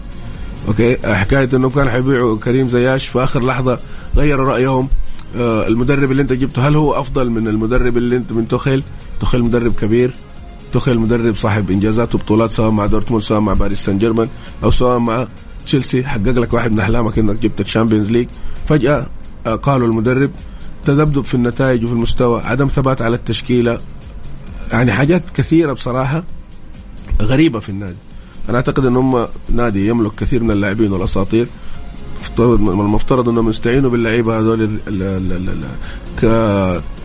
[0.68, 3.78] okay؟ حكاية انهم كانوا حيبيعوا كريم زياش في آخر لحظة
[4.16, 4.88] غيروا رأيهم.
[5.36, 8.82] آه المدرب اللي أنت جبته هل هو أفضل من المدرب اللي انت من توخيل؟
[9.20, 10.14] توخيل مدرب كبير.
[10.72, 14.28] توخيل مدرب صاحب إنجازات وبطولات سواء مع دورتموند سواء مع باريس سان جيرمان
[14.64, 15.26] أو سواء مع
[15.66, 18.28] تشيلسي حقق لك واحد من أحلامك إنك جبت ال Champions League.
[18.68, 19.06] فجأة
[19.46, 20.30] آه، قالوا المدرب
[20.86, 23.80] تذبذب في النتائج وفي المستوى عدم ثبات على التشكيلة.
[24.72, 26.24] يعني حاجات كثيرة بصراحة
[27.22, 27.96] غريبة في النادي.
[28.48, 31.46] أنا أعتقد إن هم نادي يملك كثير من اللاعبين والأساطير.
[32.38, 34.78] المفترض إنهم يستعينوا باللعيبة هذول
[36.22, 36.24] ك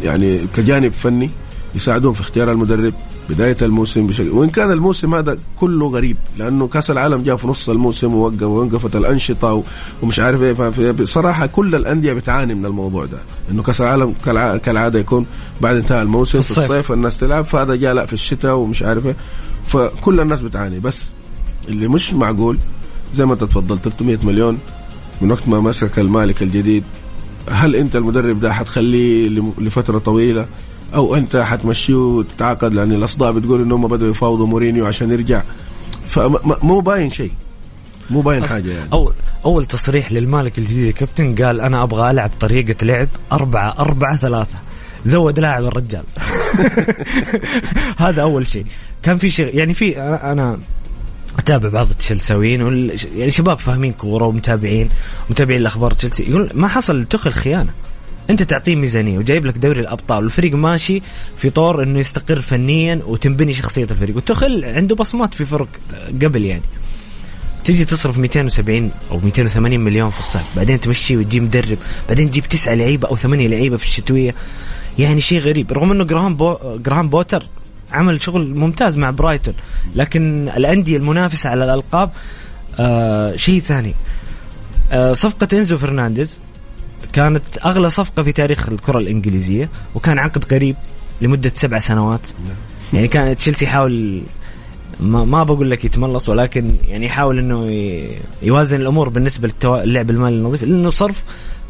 [0.03, 1.29] يعني كجانب فني
[1.75, 2.93] يساعدون في اختيار المدرب.
[3.31, 7.69] بداية الموسم بشكل وإن كان الموسم هذا كله غريب لأنه كأس العالم جاء في نص
[7.69, 9.63] الموسم ووقف ووقفت الأنشطة
[10.01, 13.17] ومش عارف إيه بصراحة كل الأندية بتعاني من الموضوع ده
[13.51, 14.13] إنه كأس العالم
[14.65, 15.25] كالعادة يكون
[15.61, 16.91] بعد انتهاء الموسم في الصيف.
[16.91, 19.15] الناس تلعب فهذا جاء لا في الشتاء ومش عارف إيه
[19.67, 20.79] فكل الناس بتعاني.
[20.79, 21.11] بس
[21.69, 22.57] اللي مش معقول
[23.15, 24.57] زي ما أنت تفضلت 300 مليون
[25.21, 26.83] من وقت ما مسك المالك الجديد
[27.49, 30.45] هل أنت المدرب ده حتخليه لفترة طويلة؟
[30.95, 35.43] أو أنت حتمشيه وتتعاقد لأن الاصداء بتقول إنهم بدأوا يفاوضوا مورينيو عشان يرجع.
[36.09, 37.31] فمو باين شيء.
[38.09, 38.89] مو باين حاجة يعني.
[38.93, 39.13] اول
[39.45, 44.55] أول تصريح للمالك الجديد يا كابتن قال أنا أبغى ألعب طريقة لعب أربعة أربعة ثلاثة.
[45.05, 46.03] زود لاعب الرجال.
[48.05, 48.65] هذا أول شيء.
[49.03, 50.59] كان في شيء يعني في أنا
[51.39, 54.89] أتابع بعض التشيلساويين يعني شباب فاهمين كورة ومتابعين
[55.29, 56.23] متابعين الأخبار تشيلسي.
[56.23, 57.71] يقول ما حصل تخل خيانه
[58.31, 61.01] أنت تعطيه ميزانية وجايب لك دوري الأبطال والفريق ماشي
[61.37, 64.15] في طور إنه يستقر فنيا وتنبني شخصية الفريق.
[64.15, 65.67] وتخل عنده بصمات في فرق
[66.21, 66.61] قبل يعني.
[67.65, 71.77] تجي تصرف 270 أو 280 مليون في الصيف بعدين تمشي وتجيب مدرب
[72.09, 74.35] بعدين تجيب تسعة لعيبة أو ثمانية لعيبة في الشتوية.
[74.99, 77.43] يعني شيء غريب رغم إنه جراهام بو جراهام بوتر
[77.91, 79.53] عمل شغل ممتاز مع برايتون
[79.95, 82.09] لكن الأندية المنافسة على الألقاب
[82.79, 83.93] آه شيء ثاني.
[84.91, 86.39] آه صفقة إنزو فرنانديز
[87.13, 90.75] كانت أغلى صفقة في تاريخ الكرة الإنجليزية وكان عقد غريب
[91.21, 92.27] لمدة سبع سنوات.
[92.93, 94.21] يعني كان تشيلسي يحاول
[94.99, 97.67] ما, ما بقول لك يتملص ولكن يعني يحاول إنه
[98.41, 101.23] يوازن الأمور بالنسبة للعب المالي النظيف لأنه صرف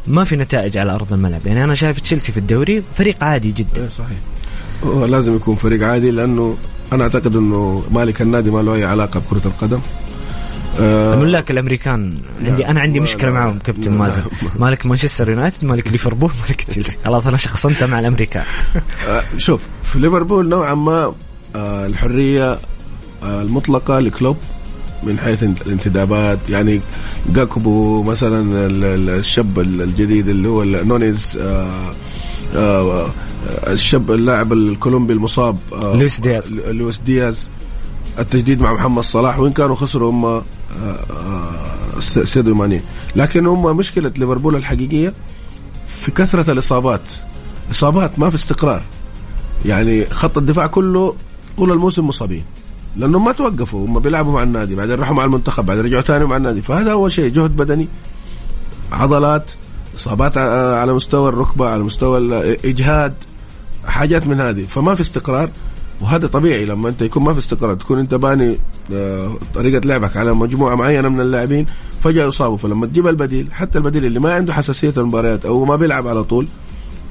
[0.06, 1.46] ما في نتائج على أرض الملعب.
[1.46, 3.82] يعني أنا شايف تشيلسي في الدوري فريق عادي جدا.
[3.82, 4.18] إيه صحيح.
[4.84, 6.56] هو لازم يكون فريق عادي لأنه
[6.92, 9.80] أنا أعتقد إنه مالك النادي ما له أي علاقة بكرة القدم.
[10.80, 12.18] آه الملاك الأمريكان.
[12.44, 14.22] عندي أنا عندي مشكلة لا معهم كابتن مازن.
[14.58, 16.98] مالك مانشستر يونايتد مالك ليفربول مالك تشيلسي.
[17.04, 18.44] خلاص أنا شخصنتها مع الامريكان
[19.08, 21.14] آه شوف في ليفربول نوعا ما
[21.56, 22.58] آه الحرية
[23.22, 24.36] آه المطلقة لكلوب
[25.02, 26.38] من حيث الانتدابات.
[26.48, 26.80] يعني
[27.34, 28.66] جاكبو مثلا
[29.18, 31.92] الشاب الجديد اللي هو نونيز آه
[32.56, 33.06] آه
[33.66, 36.52] الشاب اللاعب الكولومبي المصاب آه لويس دياز.
[36.52, 37.48] لويس دياز.
[38.18, 40.42] التجديد مع محمد صلاح وين كانوا خسروا هم
[42.00, 42.80] ساديو ماني
[43.16, 45.14] لكن هم مشكلة ليفربول الحقيقية
[45.88, 47.00] في كثرة الإصابات.
[47.70, 48.82] إصابات ما في استقرار.
[49.64, 51.14] يعني خط الدفاع كله
[51.56, 52.44] طول الموسم مصابين.
[52.96, 56.36] لأنهم ما توقفوا هم بيلعبوا مع النادي بعدين راحوا مع المنتخب بعدين رجعوا ثاني مع
[56.36, 56.62] النادي.
[56.62, 57.88] فهذا أول شيء جهد بدني
[58.92, 59.50] عضلات
[59.96, 63.14] إصابات على مستوى الركبة على مستوى الاجهاد
[63.86, 64.64] حاجات من هذه.
[64.64, 65.50] فما في استقرار.
[66.02, 68.58] وهذا طبيعي لما انت يكون ما في استقرار تكون انت باني
[69.54, 71.66] طريقة لعبك على مجموعة معينة من اللاعبين
[72.02, 72.56] فجأة يصابوا.
[72.56, 76.48] فلما تجيب البديل حتى البديل اللي ما عنده حساسية المباريات أو ما بيلعب على طول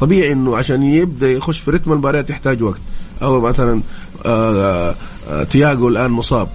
[0.01, 2.81] طبيعي إنه عشان يبدأ يخش في رتم المباريات يحتاج وقت.
[3.21, 3.81] أو مثلا
[4.25, 4.95] آآ
[5.29, 6.47] آآ تياجو الآن مصاب.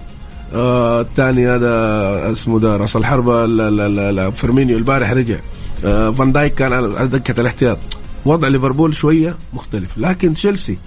[0.53, 5.37] الثاني هذا اسمه ده راس الحربه فيرمينيو البارح رجع.
[5.81, 7.77] فان دايك كان على دكة الاحتياط.
[8.25, 9.97] وضع ليفربول شوية مختلف.
[9.97, 10.77] لكن تشيلسي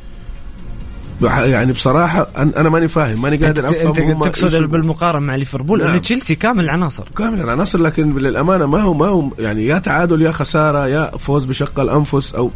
[1.22, 5.98] يعني بصراحة أنا ماني فاهم ماني قادر أفهم أنت تقصد بالمقارنة مع ليفربول نعم.
[5.98, 10.32] تشيلسي كامل العناصر كامل العناصر لكن للأمانة ما هو ما هو يعني يا تعادل يا
[10.32, 12.50] خسارة يا فوز بشق الأنفس أو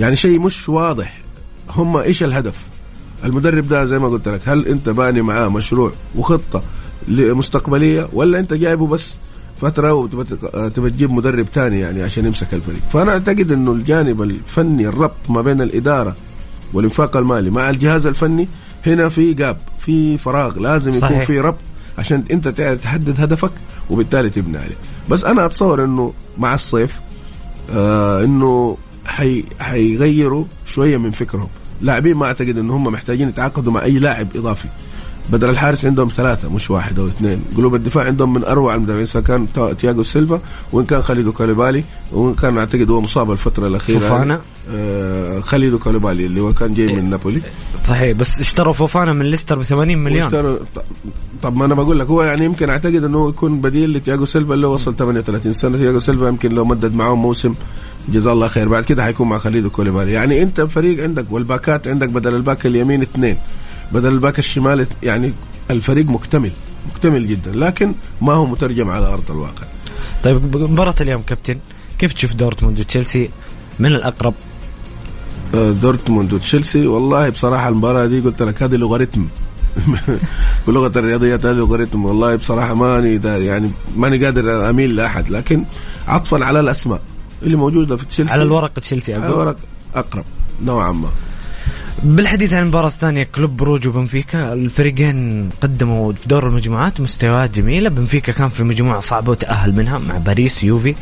[0.00, 1.18] يعني شيء مش واضح.
[1.70, 2.54] هم إيش الهدف؟
[3.24, 6.62] المدرب ده زي ما قلت لك هل أنت باني معاه مشروع وخطة
[7.08, 9.14] مستقبلية ولا أنت جايبه بس
[9.60, 15.30] فترة وتبى تجيب مدرب ثاني يعني عشان يمسك الفريق؟ فأنا أعتقد إنه الجانب الفني الربط
[15.30, 16.14] ما بين الإدارة
[16.72, 17.50] والإنفاق المالي.
[17.50, 18.48] مع الجهاز الفني
[18.86, 21.10] هنا في جاب في فراغ لازم صحيح.
[21.10, 21.58] يكون في ربط
[21.98, 22.48] عشان انت
[22.82, 23.50] تحدد هدفك
[23.90, 24.76] وبالتالي تبني عليه.
[25.10, 27.00] بس أنا أتصور إنه مع الصيف
[27.70, 28.76] آه إنه
[29.06, 31.48] حي حيغيروا شوية من فكرهم.
[31.80, 34.68] لاعبين ما أعتقد ان هم محتاجين يتعاقدوا مع أي لاعب إضافي.
[35.30, 37.40] بدل الحارس عندهم ثلاثة مش واحد أو اثنين.
[37.56, 39.46] قلوب الدفاع عندهم من أروع المدافعين سواء كان
[39.78, 40.40] تياغو سيلفا
[40.72, 43.98] وإن كان كاليدو كوليبالي وإن كان أعتقد هو مصاب الفترة الأخيرة.
[43.98, 44.40] فوفانا؟
[44.74, 47.42] آه كاليدو كوليبالي اللي هو كان جاي من نابولي.
[47.84, 50.58] صحيح بس اشتروا فوفانا من ليستر ب 80 مليون اشتروا
[51.42, 54.66] طب ما أنا بقول لك هو يعني يمكن أعتقد أنه يكون بديل لتياغو سيلفا اللي
[54.66, 55.78] وصل 38 سنة.
[55.78, 57.54] تياغو سيلفا يمكن لو مدد معهم موسم
[58.08, 58.68] جزاه الله خير.
[58.68, 60.12] بعد كده حيكون مع كاليدو كوليبالي.
[60.12, 63.36] يعني أنت فريق عندك والباكات عندك بدل ال back اليمين اثنين.
[63.92, 65.32] بدل ال back الشمال يعني
[65.70, 66.52] الفريق مكتمل
[66.90, 69.64] مكتمل جدا لكن ما هو مترجم على أرض الواقع.
[70.24, 71.58] طيب مباراة اليوم كابتن
[71.98, 73.30] كيف تشوف دورتموند وتشيلسي؟
[73.78, 74.34] من الأقرب؟
[75.54, 79.26] دورتموند وتشيلسي والله بصراحة المباراة دي قلت لك هذه لوغاريتم.
[80.66, 85.64] بلغة الرياضيات هذه لوغاريتم والله بصراحة ماني يعني ماني قادر أميل لأحد لكن
[86.08, 87.00] عطفا على الأسماء
[87.42, 88.32] اللي موجودة في تشيلسي.
[88.32, 89.56] على الورق تشيلسي على الورق
[89.94, 90.24] أقرب
[90.64, 91.08] نوعا ما.
[92.02, 98.32] بالحديث عن المباراة الثانية كلوب بروج وبنفيكا الفريقين قدموا في دور المجموعات مستويات جميلة بنفيكا
[98.32, 100.94] كان في مجموعة صعبة وتأهل منها مع باريس يوفي.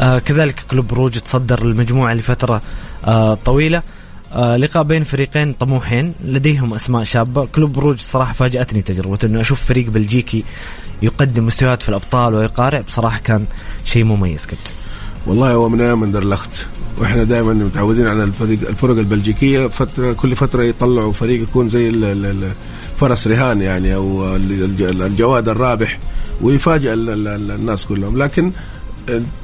[0.00, 2.62] آه كذلك كلوب بروج تصدر المجموعة لفترة
[3.04, 3.82] آه طويلة.
[4.32, 7.46] آه لقاء بين فريقين طموحين لديهم أسماء شابة.
[7.46, 10.44] كلوب بروج صراحة فاجأتني تجربة إنه أشوف فريق بلجيكي
[11.02, 13.44] يقدم مستويات في الأبطال ويقارع بصراحة كان
[13.84, 14.70] شيء مميز كابتن
[15.26, 16.66] والله هو من أيام اندرلخت
[16.98, 19.66] وإحنا دائما متعودين على الفريق الفرق البلجيكية.
[19.66, 21.92] فتره كل فترة يطلعوا فريق يكون زي
[22.96, 25.98] فرس رهان يعني أو الجواد الرابح
[26.42, 28.18] ويفاجئ الناس كلهم.
[28.18, 28.52] لكن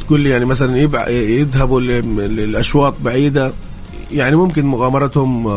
[0.01, 0.79] تقول لي يعني مثلا
[1.11, 3.53] يذهبوا للأشواط بعيدة
[4.13, 5.49] يعني ممكن مغامرتهم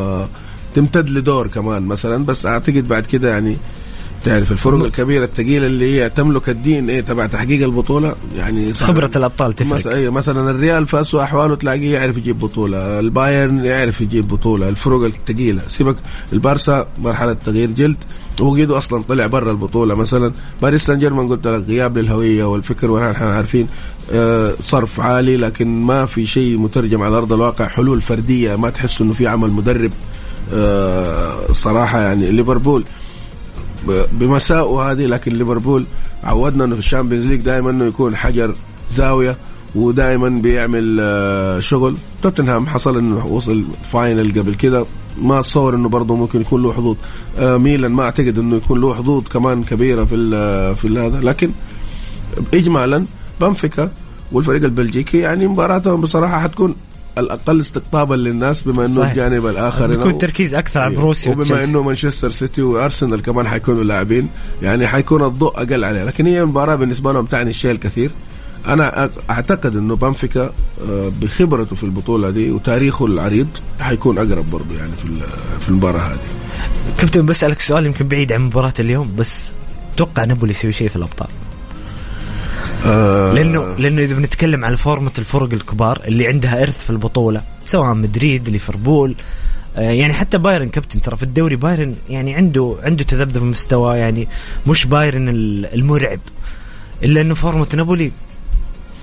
[0.76, 2.26] تمتد لدور كمان مثلا.
[2.26, 3.58] بس أعتقد بعد كده يعني
[4.26, 8.16] تعرف الفرق؟ الكبيرة الثقيله اللي هي تملك الدين إيه تبع تحقيق البطولة.
[8.36, 9.74] يعني خبرة الأبطال تفرق.
[9.74, 13.00] مثلا, أيه مثلا الريال في اسوء أحواله تلاقيه يعرف يجيب بطولة.
[13.00, 14.70] البايرن يعرف يجيب بطولة.
[14.70, 15.96] الفرق الثقيله سيبك
[16.34, 17.98] البارسا مرحلة تغيير جلد
[18.40, 19.96] وقيدو أصلا طلع برا البطولة.
[19.96, 23.68] مثلا باريس سان جيرمان قلت لك غياب للهوية والفكر ونحن عارفين
[24.12, 27.68] آه صرف عالي لكن ما في شيء مترجم على أرض الواقع.
[27.68, 29.92] حلول فردية ما تحس إنه في عمل مدرب.
[30.54, 32.84] آه صراحة يعني ليفربول.
[33.88, 35.86] بمساوئه هذه لكن ليفربول
[36.24, 38.56] عودنا إنه في ال Champions League دائما إنه يكون حجر
[38.92, 39.38] زاوية
[39.76, 41.98] ودائما بيعمل شغل.
[42.24, 44.86] توتنهام حصل إنه وصل final قبل كده.
[45.22, 46.96] ما أتصور إنه برضه ممكن يكون له حظوظ.
[47.40, 51.52] ميلان ما أعتقد إنه يكون له حظوظ كمان كبيرة في ال في هذا لكن
[52.54, 53.06] اجمالا
[53.42, 53.92] بنفيكا
[54.32, 56.76] والفريق البلجيكي يعني مباراتهم بصراحة حتكون
[57.20, 59.10] الأقل استقطابا للناس بما إنه صحيح.
[59.10, 61.02] الجانب الآخر بيكون هنا- تركيز أكثر على أيوه.
[61.02, 61.64] بروسيا وبما وتشيلسي.
[61.64, 64.28] إنه مانشستر سيتي وأرسنال كمان حيكونوا لاعبين
[64.62, 68.12] يعني حيكون الضوء أقل عليه لكن هي مباراة بالنسبة لهم تعني الشيء الكثير
[68.68, 70.52] أنا أعتقد إنه بنفيكا
[70.90, 73.48] آه، بخبرته في البطولة دي وتاريخه العريض
[73.80, 75.08] حيكون أقرب برضه يعني في
[75.62, 76.18] في المباراة هذه
[76.98, 79.52] كابتن بسألك سؤال يمكن بعيد عن مباراة اليوم بس
[79.98, 81.28] توقع نابولي يسوي شيء في الأبطال
[82.86, 87.94] آه، لأنه لأنه إذا بنتكلم على فورمة الفرق الكبار اللي عندها إرث في البطولة سواء
[87.94, 89.16] مدريد ليفربول
[89.78, 94.28] آه، يعني حتى بايرن كابتن ترى في الدوري بايرن يعني عنده عنده تذبذب مستوى يعني
[94.68, 96.20] مش بايرن ال- المرعب.
[97.04, 98.12] إلا إنه فورمة نابولي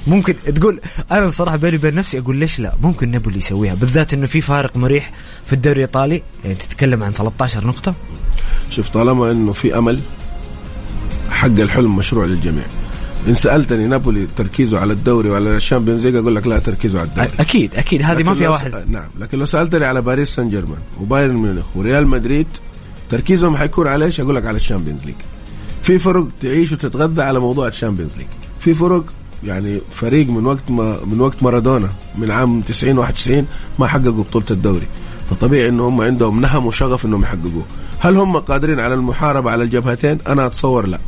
[0.06, 4.26] ممكن تقول أنا الصراحه بيني وبين نفسي أقول ليش لا؟ ممكن نابولي يسويها بالذات إنه
[4.26, 5.10] في فارق مريح
[5.46, 6.22] في الدوري الإيطالي.
[6.44, 7.94] يعني تتكلم عن 13 نقطة.
[8.70, 10.00] شوف طالما إنه في أمل
[11.30, 12.64] حق الحلم مشروع للجميع.
[13.28, 17.08] إن سألتني نابولي تركيزه على الدوري وعلى ال Champions League أقول لك لا تركيزه على
[17.08, 20.50] الدوري أكيد أكيد هذه ما فيها واحد س- نعم لكن لو سألتني على باريس سان
[20.50, 22.46] جيرمان وبايرن ميونخ وريال مدريد
[23.10, 25.14] تركيزهم حيكون على إيش؟ أقول لك على ال Champions League.
[25.82, 28.26] في فرق تعيش وتتغذى على موضوع ال Champions League.
[28.60, 29.04] في فرق
[29.44, 33.46] يعني فريق من وقت ما من وقت مارادونا من عام 90 91
[33.78, 34.86] ما حققوا بطولة الدوري.
[35.30, 37.62] فطبيعي إن هم عندهم نهم وشغف إنهم يحققوه.
[38.00, 40.98] هل هم قادرين على المحاربة على الجبهتين؟ أنا أتصور لا.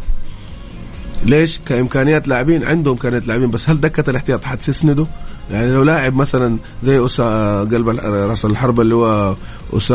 [1.25, 5.07] ليش؟ كإمكانيات لاعبين عندهم إمكانيات لاعبين بس هل دكة الاحتياط حتسنده؟
[5.53, 9.35] يعني لو لاعب مثلا زي أسا قلب رأس الحربة اللي هو
[9.77, 9.95] أسا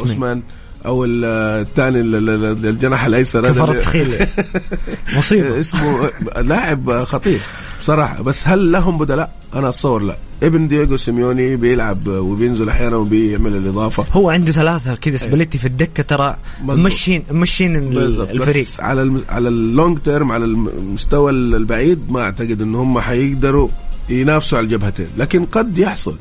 [0.00, 0.42] أوسمان.
[0.86, 1.24] أو ال-
[1.60, 4.26] الثاني ال- ال- الجناح الأيسر هذا كفاراتسخيليا
[5.18, 5.60] مصيبة.
[5.60, 6.10] اسمه
[6.42, 7.38] لاعب خطير
[7.80, 8.22] بصراحة.
[8.22, 10.16] بس هل لهم بدلاء؟ أنا أتصور لا.
[10.42, 14.04] ابن دييغو سيميوني بيلعب وبينزل أحيانا وبيعمل الإضافة.
[14.12, 16.36] هو عنده ثلاثة كذا سباليتي في الدكة ترى.
[16.64, 19.22] machine machine الفريق بس على الم...
[19.28, 23.68] على ال long term على المستوى البعيد ما أعتقد إن هم حيقدروا
[24.08, 25.06] ينافسوا على الجبهتين.
[25.18, 26.16] لكن قد يحصل.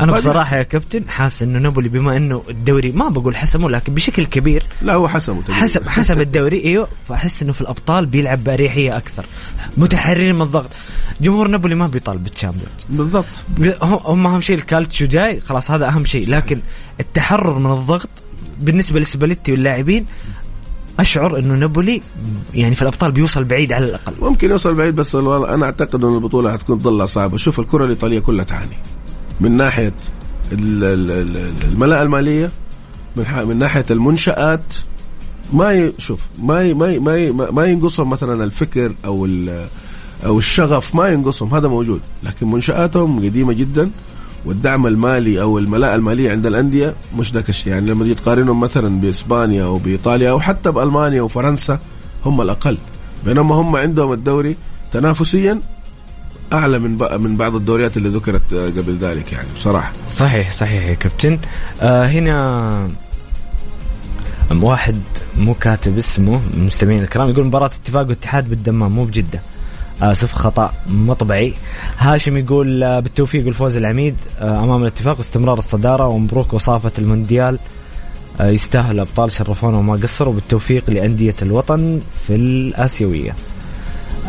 [0.00, 4.26] أنا بصراحة يا كابتن حاسس إنه نابولي بما إنه الدوري ما بقول حسمه لكن بشكل
[4.26, 5.60] كبير لا هو حسمه تقريباً.
[5.60, 6.88] حسب حسب الدوري إيوه.
[7.08, 9.26] فأحس إنه في الأبطال بيلعب بأريحية أكثر
[9.76, 10.70] متحررين من الضغط.
[11.20, 13.26] جمهور نابولي ما بيطالب بال Champions بالضبط.
[13.82, 16.28] هم هم أهم شيء الكالتشو جاي خلاص هذا أهم شيء.
[16.28, 16.60] لكن
[17.00, 18.08] التحرر من الضغط
[18.60, 20.06] بالنسبة لسباليتي واللاعبين
[20.98, 22.02] أشعر إنه نابولي
[22.54, 24.12] يعني في الأبطال بيوصل بعيد على الأقل.
[24.20, 27.36] ممكن يوصل بعيد بس أنا أعتقد ان البطولة حتكون ضلها صعبة.
[27.36, 28.76] شوف الكرة الإيطالية كلها تعاني.
[29.40, 29.92] من ناحية
[30.52, 32.50] ال- ال- ال- الملاءة المالية
[33.16, 34.74] من من ناحية المنشآت
[35.52, 35.92] ما.
[35.98, 36.74] شوف ما ي...
[36.74, 36.98] ما ي...
[36.98, 37.32] ما, ي...
[37.32, 39.28] ما ينقصهم مثلا الفكر أو.
[40.26, 43.90] أو الشغف ما ينقصهم هذا موجود لكن منشآتهم قديمة جدا
[44.44, 49.00] والدعم المالي أو الملاءة المالية عند الأندية مش ذاك الشيء يعني لما تيجي تقارنهم مثلا
[49.00, 51.78] بإسبانيا أو بإيطاليا أو حتى بألمانيا وفرنسا
[52.26, 52.76] هم الأقل
[53.24, 54.56] بينما هم عندهم الدوري
[54.92, 55.60] تنافسيا
[56.54, 56.98] أعلى من.
[57.20, 59.92] من بعض الدوريات اللي ذكرت آه، قبل ذلك يعني بصراحة.
[60.16, 61.38] صحيح صحيح يا كابتن.
[61.82, 62.88] آه هنا
[64.50, 64.96] واحد
[65.38, 69.40] مو كاتب اسمه المستمعين الكرام يقول مباراة اتفاق واتحاد بالدمام مو بجدة.
[70.02, 71.54] آسف خطأ مطبعي
[71.98, 77.58] هاشم يقول آه، بالتوفيق والفوز العميد آه، أمام الاتفاق واستمرار الصدارة ومبروك وصافة المونديال.
[78.40, 80.34] آه، يستاهل الأبطال شرفونا وما قصروا.
[80.34, 83.34] بالتوفيق لأندية الوطن في الآسيوية.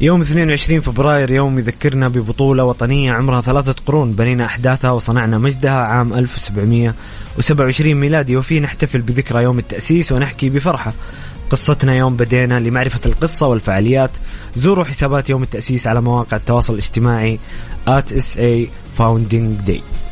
[0.00, 6.14] يوم 22 فبراير يوم يذكرنا ببطولة وطنية عمرها ثلاثة قرون بنينا أحداثها وصنعنا مجدها عام
[6.14, 10.92] 1727 ميلادي وفيه نحتفل بذكرى يوم التأسيس ونحكي بفرحة.
[11.50, 14.10] قصتنا يوم بدينا لمعرفة القصة والفعاليات.
[14.56, 17.38] زوروا حسابات يوم التأسيس على مواقع التواصل الاجتماعي
[17.88, 18.66] at SA
[18.98, 20.05] Founding Day.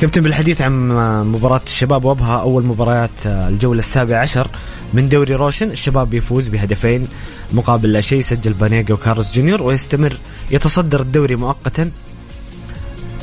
[0.00, 0.88] كابتن بالحديث عن
[1.26, 4.48] مباراة الشباب وابها أول مباريات الجولة السابعة عشر
[4.94, 5.70] من دوري روشن.
[5.70, 7.08] الشباب بيفوز بهدفين
[7.52, 10.18] مقابل لا شيء سجل بانيجا وكارلوس جونيور ويستمر
[10.50, 11.90] يتصدر الدوري مؤقتا.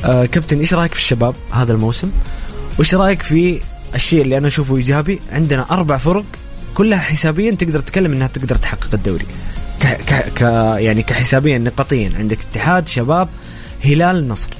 [0.04, 2.10] آه كابتن إيش رأيك في الشباب هذا الموسم؟
[2.78, 3.60] وإيش رأيك في
[3.94, 6.24] الشيء اللي أنا أشوفه إيجابي؟ عندنا أربع فرق
[6.74, 9.26] كلها حسابيا تقدر تتكلم إنها تقدر تحقق الدوري.
[9.80, 10.40] ك- ك ك
[10.80, 12.12] يعني كحسابيا نقطيا.
[12.18, 13.28] عندك اتحاد شباب
[13.84, 14.50] هلال نصر.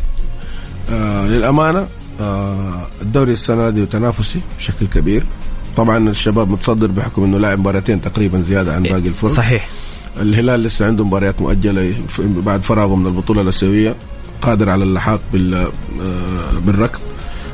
[0.92, 1.88] آه للأمانة
[2.20, 5.22] الدوري السنة دي تنافسي بشكل كبير.
[5.76, 9.30] طبعا الشباب متصدر بحكم إنه لاعب مباراتين تقريبا زيادة عن باقي الفرق.
[9.30, 9.68] صحيح.
[10.20, 13.94] الهلال لسه عنده مباريات مؤجلة بعد فراغه من البطولة الأسيوية.
[14.42, 15.70] قادر على اللحاق بال آه،
[16.66, 17.00] بالركض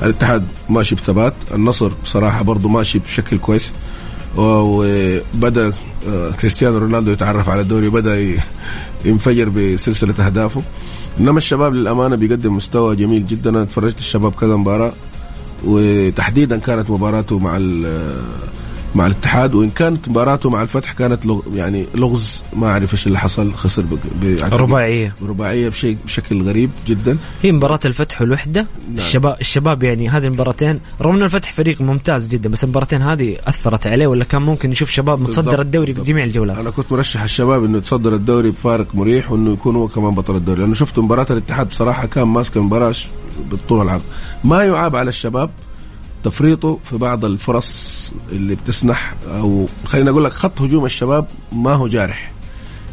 [0.03, 1.35] الاتحاد ماشي بثبات.
[1.55, 3.73] النصر بصراحة برضه ماشي بشكل كويس.
[4.37, 5.73] وبدأ
[6.09, 8.37] آه، كريستيانو رونالدو يتعرف على الدوري وبدأ
[9.05, 10.62] ينفجر بسلسلة أهدافه.
[11.21, 13.51] إنما الشباب للأمانة بيقدم مستوى جميل جدا.
[13.51, 14.93] أنا تفرجت الشباب كذا مباراة
[15.65, 17.57] وتحديدا كانت مباراته مع
[18.95, 22.43] مع الاتحاد وإن كانت مباراته مع الفتح كانت لغ يعني لغز.
[22.57, 23.85] ما أعرف إيش اللي حصل خسر
[24.53, 25.15] رباعية.
[25.23, 27.17] رباعية بشيء بشكل غريب جدا.
[27.43, 28.67] هي مباراة الفتح والوحدة.
[28.89, 28.99] نعم.
[28.99, 33.87] الشباب الشباب يعني هذه المباراتين رغم إن الفتح فريق ممتاز جدا بس المباراتين هذه أثرت
[33.87, 36.59] عليه ولا كان ممكن نشوف شباب متصدر الدوري بجميع الجولات.
[36.59, 40.61] أنا كنت مرشح الشباب إنه يتصدر الدوري بفارق مريح وإنه يكون هو كمان بطل الدوري.
[40.61, 42.95] لأنه شفت مباراة الاتحاد بصراحة كان ماسك المباراة
[43.51, 44.03] بالطول العرض.
[44.45, 45.51] ما يعاب على الشباب
[46.25, 51.89] تفريطه في بعض الفرص اللي بتسنح أو خلينا أقول لك خط هجوم الشباب ما هو
[51.89, 52.33] جارح.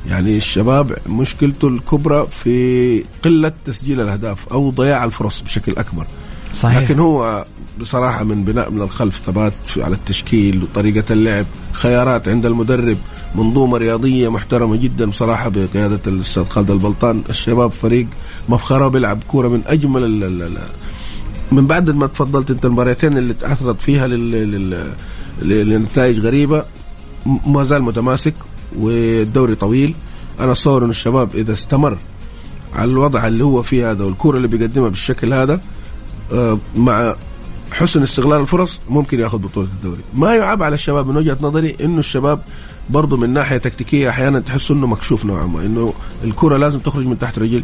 [0.09, 6.05] يعني الشباب مشكلته الكبرى في قلة تسجيل الأهداف أو ضياع الفرص بشكل أكبر.
[6.61, 6.77] صحيح.
[6.77, 7.45] لكن هو
[7.79, 12.97] بصراحة من بناء من الخلف ثبات على التشكيل وطريقة اللعب خيارات عند المدرب
[13.35, 17.23] منظومة رياضية محترمة جدا بصراحة بقيادة الأستاذ خالد البلطان.
[17.29, 18.07] الشباب فريق
[18.49, 20.23] مفخرة بيلعب كورة من أجمل
[21.51, 24.07] من بعد ما تفضلت انت المباراتين اللي تعثرت فيها
[25.41, 26.65] لنتائج غريبة
[27.45, 28.33] ما زال متماسك
[28.79, 29.95] والدوري طويل.
[30.39, 31.97] أنا اتصور إن الشباب إذا استمر
[32.75, 35.61] على الوضع اللي هو فيه هذا والكوره اللي بيقدمها بالشكل هذا
[36.33, 37.15] آه، مع
[37.71, 40.01] حسن استغلال الفرص ممكن ياخذ بطولة الدوري.
[40.13, 42.41] ما يعاب على الشباب من وجهة نظري إنه الشباب
[42.89, 45.93] برضه من ناحية تكتيكية أحيانا تحس إنه مكشوف نوعا ما إنه
[46.23, 47.63] الكرة لازم تخرج من تحت رجل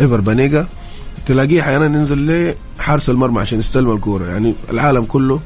[0.00, 0.66] إيفر بانيجا.
[1.26, 4.26] تلاقيه أحيانا ينزل لحارس المرمى عشان يستلم الكورة.
[4.26, 5.40] يعني العالم كله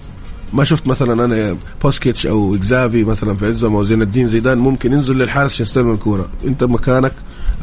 [0.53, 4.93] ما شفت مثلا أنا بوسكيتس أو إكزافي مثلا في عزهم أو زين الدين زيدان ممكن
[4.93, 6.29] ينزل للحارس عشان يستلم الكورة.
[6.47, 7.13] أنت مكانك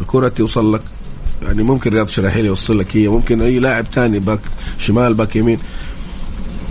[0.01, 0.81] الكورة توصل لك.
[1.41, 3.07] يعني ممكن رياض شراحيلي يوصل لك هي.
[3.07, 4.39] ممكن أي لاعب ثاني back
[4.77, 5.59] شمال back يمين.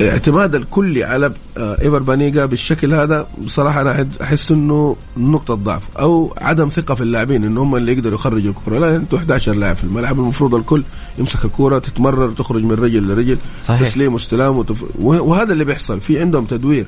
[0.01, 6.35] اعتماد الكلي على آه، إيفر بانيجا بالشكل هذا بصراحة أنا أحس إنه نقطة ضعف أو
[6.39, 9.85] عدم ثقة في اللاعبين إن هم اللي يقدروا يخرجوا الكره لا أنتوا 11 لاعب في
[9.85, 10.83] الملعب المفروض الكل
[11.19, 13.89] يمسك الكره تتمرر تخرج من رجل لرجل صحيح.
[13.89, 14.85] تسليم واستلام وتف...
[14.99, 16.01] وهذا اللي بيحصل.
[16.01, 16.87] في عندهم تدوير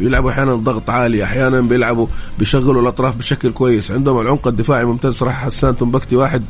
[0.00, 2.06] بيلعبوا أحيانا ضغط عالي أحيانا بيلعبوا
[2.38, 3.90] بيشغلوا الأطراف بشكل كويس.
[3.90, 6.42] عندهم العمق الدفاعي ممتاز صراحة حسان تنبكتي واحد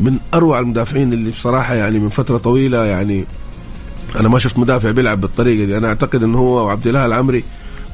[0.00, 3.24] من أروع المدافعين اللي بصراحة يعني من فترة طويلة يعني
[4.20, 5.78] أنا ما شفت مدافع بيلعب بالطريقة دي.
[5.78, 7.44] أنا أعتقد إنه هو وعبد الله العمري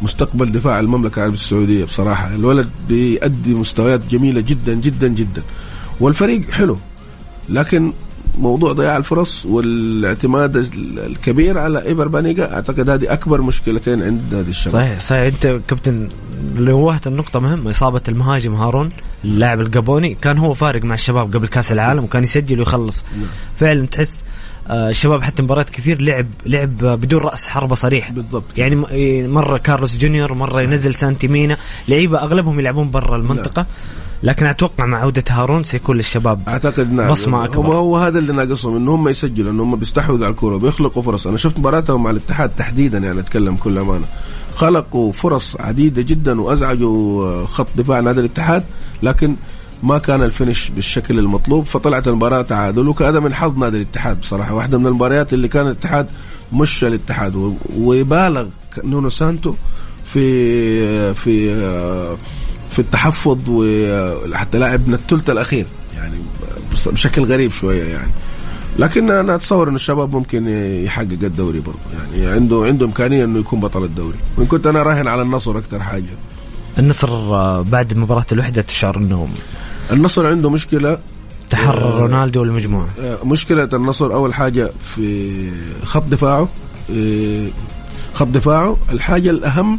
[0.02, 2.34] مستقبل دفاع المملكة العربية السعودية بصراحة.
[2.34, 5.42] الولد بيأدي مستويات جميلة جدا جدا جدا.
[6.00, 6.78] والفريق حلو
[7.48, 7.92] لكن
[8.38, 10.56] موضوع ضياع الفرص والاعتماد
[11.06, 14.74] الكبير على إيفر بانيجا أعتقد هذه أكبر مشكلتين عند نادي الشباب.
[14.74, 15.22] صحيح صحيح.
[15.22, 16.08] أنت كابتن
[16.56, 18.90] نوهت النقطة مهمة إصابة المهاجم هارون
[19.24, 23.04] اللاعب الجابوني كان هو فارق مع الشباب قبل كأس العالم وكان يسجل ويخلص.
[23.16, 23.26] نعم.
[23.60, 24.24] فعلا تحس
[24.70, 28.10] الشباب آه، حتى مباريات كثير لعب لعب بدون رأس حربة صريح.
[28.10, 28.44] بالضبط.
[28.56, 30.68] يعني إيه، مرة كارلوس جونيور مرة صحيح.
[30.68, 31.56] ينزل سانتي مينا.
[31.88, 33.62] لعيبة أغلبهم يلعبون برا المنطقة.
[33.62, 33.66] لا.
[34.22, 37.10] لكن أتوقع مع عودة هارون سيكون للشباب أعتقد نعم.
[37.10, 37.66] بصمة أكبر.
[37.66, 41.26] هو, هو هذا اللي ناقصهم إن هم يسجلوا إن هم بيستحوذوا على الكورة وبيخلقوا فرص.
[41.26, 44.04] أنا شفت مباراتهم مع الاتحاد تحديدا يعني أتكلم كل أمانة.
[44.54, 48.64] خلقوا فرص عديدة جدا وأزعجوا آه، خط دفاع نادي الاتحاد.
[49.02, 49.36] لكن
[49.82, 52.88] ما كان ال finish بالشكل المطلوب فطلعت المباراة تعادل.
[52.88, 56.06] وكان من حظ نادي الاتحاد بصراحة واحدة من المباريات اللي كان الاتحاد
[56.52, 57.56] مش الاتحاد.
[57.76, 58.46] ويبالغ
[58.84, 59.54] نونو سانتو
[60.04, 61.54] في في
[62.70, 65.66] في التحفظ وحتى لاعب من الثلث الأخير
[65.96, 66.16] يعني
[66.86, 68.10] بشكل غريب شوية يعني.
[68.78, 70.48] لكن أنا أتصور ان الشباب ممكن
[70.84, 71.78] يحقق الدوري برضه.
[71.98, 74.18] يعني عنده عنده إمكانية إنه يكون بطل الدوري.
[74.36, 76.10] وإن كنت أنا راهن على النصر أكثر حاجة.
[76.78, 79.28] النصر بعد مباراه الوحدة تشعر انه
[79.90, 80.98] النصر عنده مشكلة
[81.50, 82.88] تحرر آه رونالدو والمجموعة.
[83.00, 85.50] آه مشكلة النصر أول حاجة في
[85.84, 86.48] خط دفاعه
[86.90, 87.46] آه
[88.14, 88.76] خط دفاعه.
[88.92, 89.78] الحاجة الأهم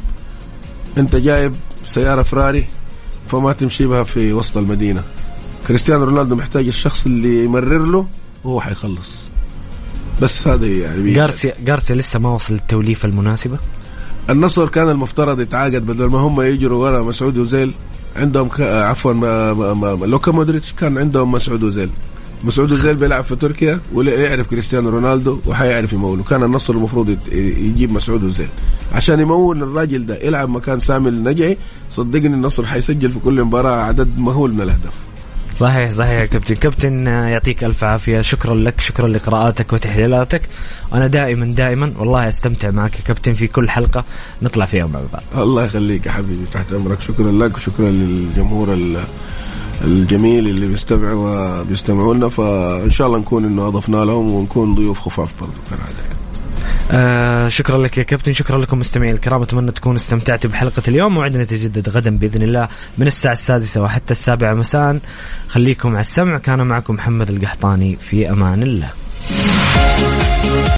[0.98, 1.54] أنت جايب
[1.86, 2.66] سيارة فراري
[3.28, 5.04] فما تمشي بها في وسط المدينة.
[5.68, 8.08] كريستيانو رونالدو محتاج الشخص اللي يمرر له
[8.44, 9.30] وهو حيخلص.
[10.22, 13.58] بس هذا يعني جارسيا جارسيا لسه ما وصل التوليفه المناسبة؟
[14.30, 17.74] النصر كان المفترض يتعاقد بدل ما هم يجروا ورا مسعود اوزيل.
[18.16, 18.62] عندهم ك...
[18.62, 19.54] عفوا ما...
[19.54, 19.74] ما...
[19.74, 20.06] ما...
[20.06, 21.90] لوكا مودريتش كان عندهم مسعود اوزيل
[22.44, 26.24] مسعود اوزيل بيلعب في تركيا ولا يعرف كريستيانو رونالدو وحيعرف يموله.
[26.24, 28.48] كان النصر المفروض يت- يجيب مسعود اوزيل
[28.94, 31.58] عشان يمول الراجل ده يلعب مكان سامي النجعي
[31.90, 34.94] صدقني النصر حيسجل في كل مباراة عدد مهول من الاهداف
[35.56, 36.56] صحيح صحيح يا كابتن.
[36.56, 38.22] كابتن آه، يعطيك ألف عافية.
[38.22, 40.42] شكرا لك شكرا لقراءاتك وتحليلاتك.
[40.92, 44.04] وأنا دائما دائما والله أستمتع معك يا كابتن في كل حلقة.
[44.42, 45.44] نطلع فيها مع بعض.
[45.44, 47.02] الله يخليك يا حبيبي تحت أمرك.
[47.02, 49.04] شكرا لك وشكرا للجمهور ال-
[49.84, 55.32] الجميل اللي بيستمع وبيستمعوا لنا فإن شاء الله نكون إنه أضفنا لهم ونكون ضيوف خفاف
[55.42, 56.14] برضو كالعادة.
[56.92, 61.42] آه شكرا لك يا كابتن شكرا لكم مستمعين الكرام أتمنى تكونوا استمتعتوا بحلقة اليوم موعدنا
[61.42, 62.68] يتجدد غدا بإذن الله
[62.98, 65.00] من الساعة السادسة وحتى السابعة مساء.
[65.48, 68.90] خليكم على السمع كان معكم محمد القحطاني في أمان الله.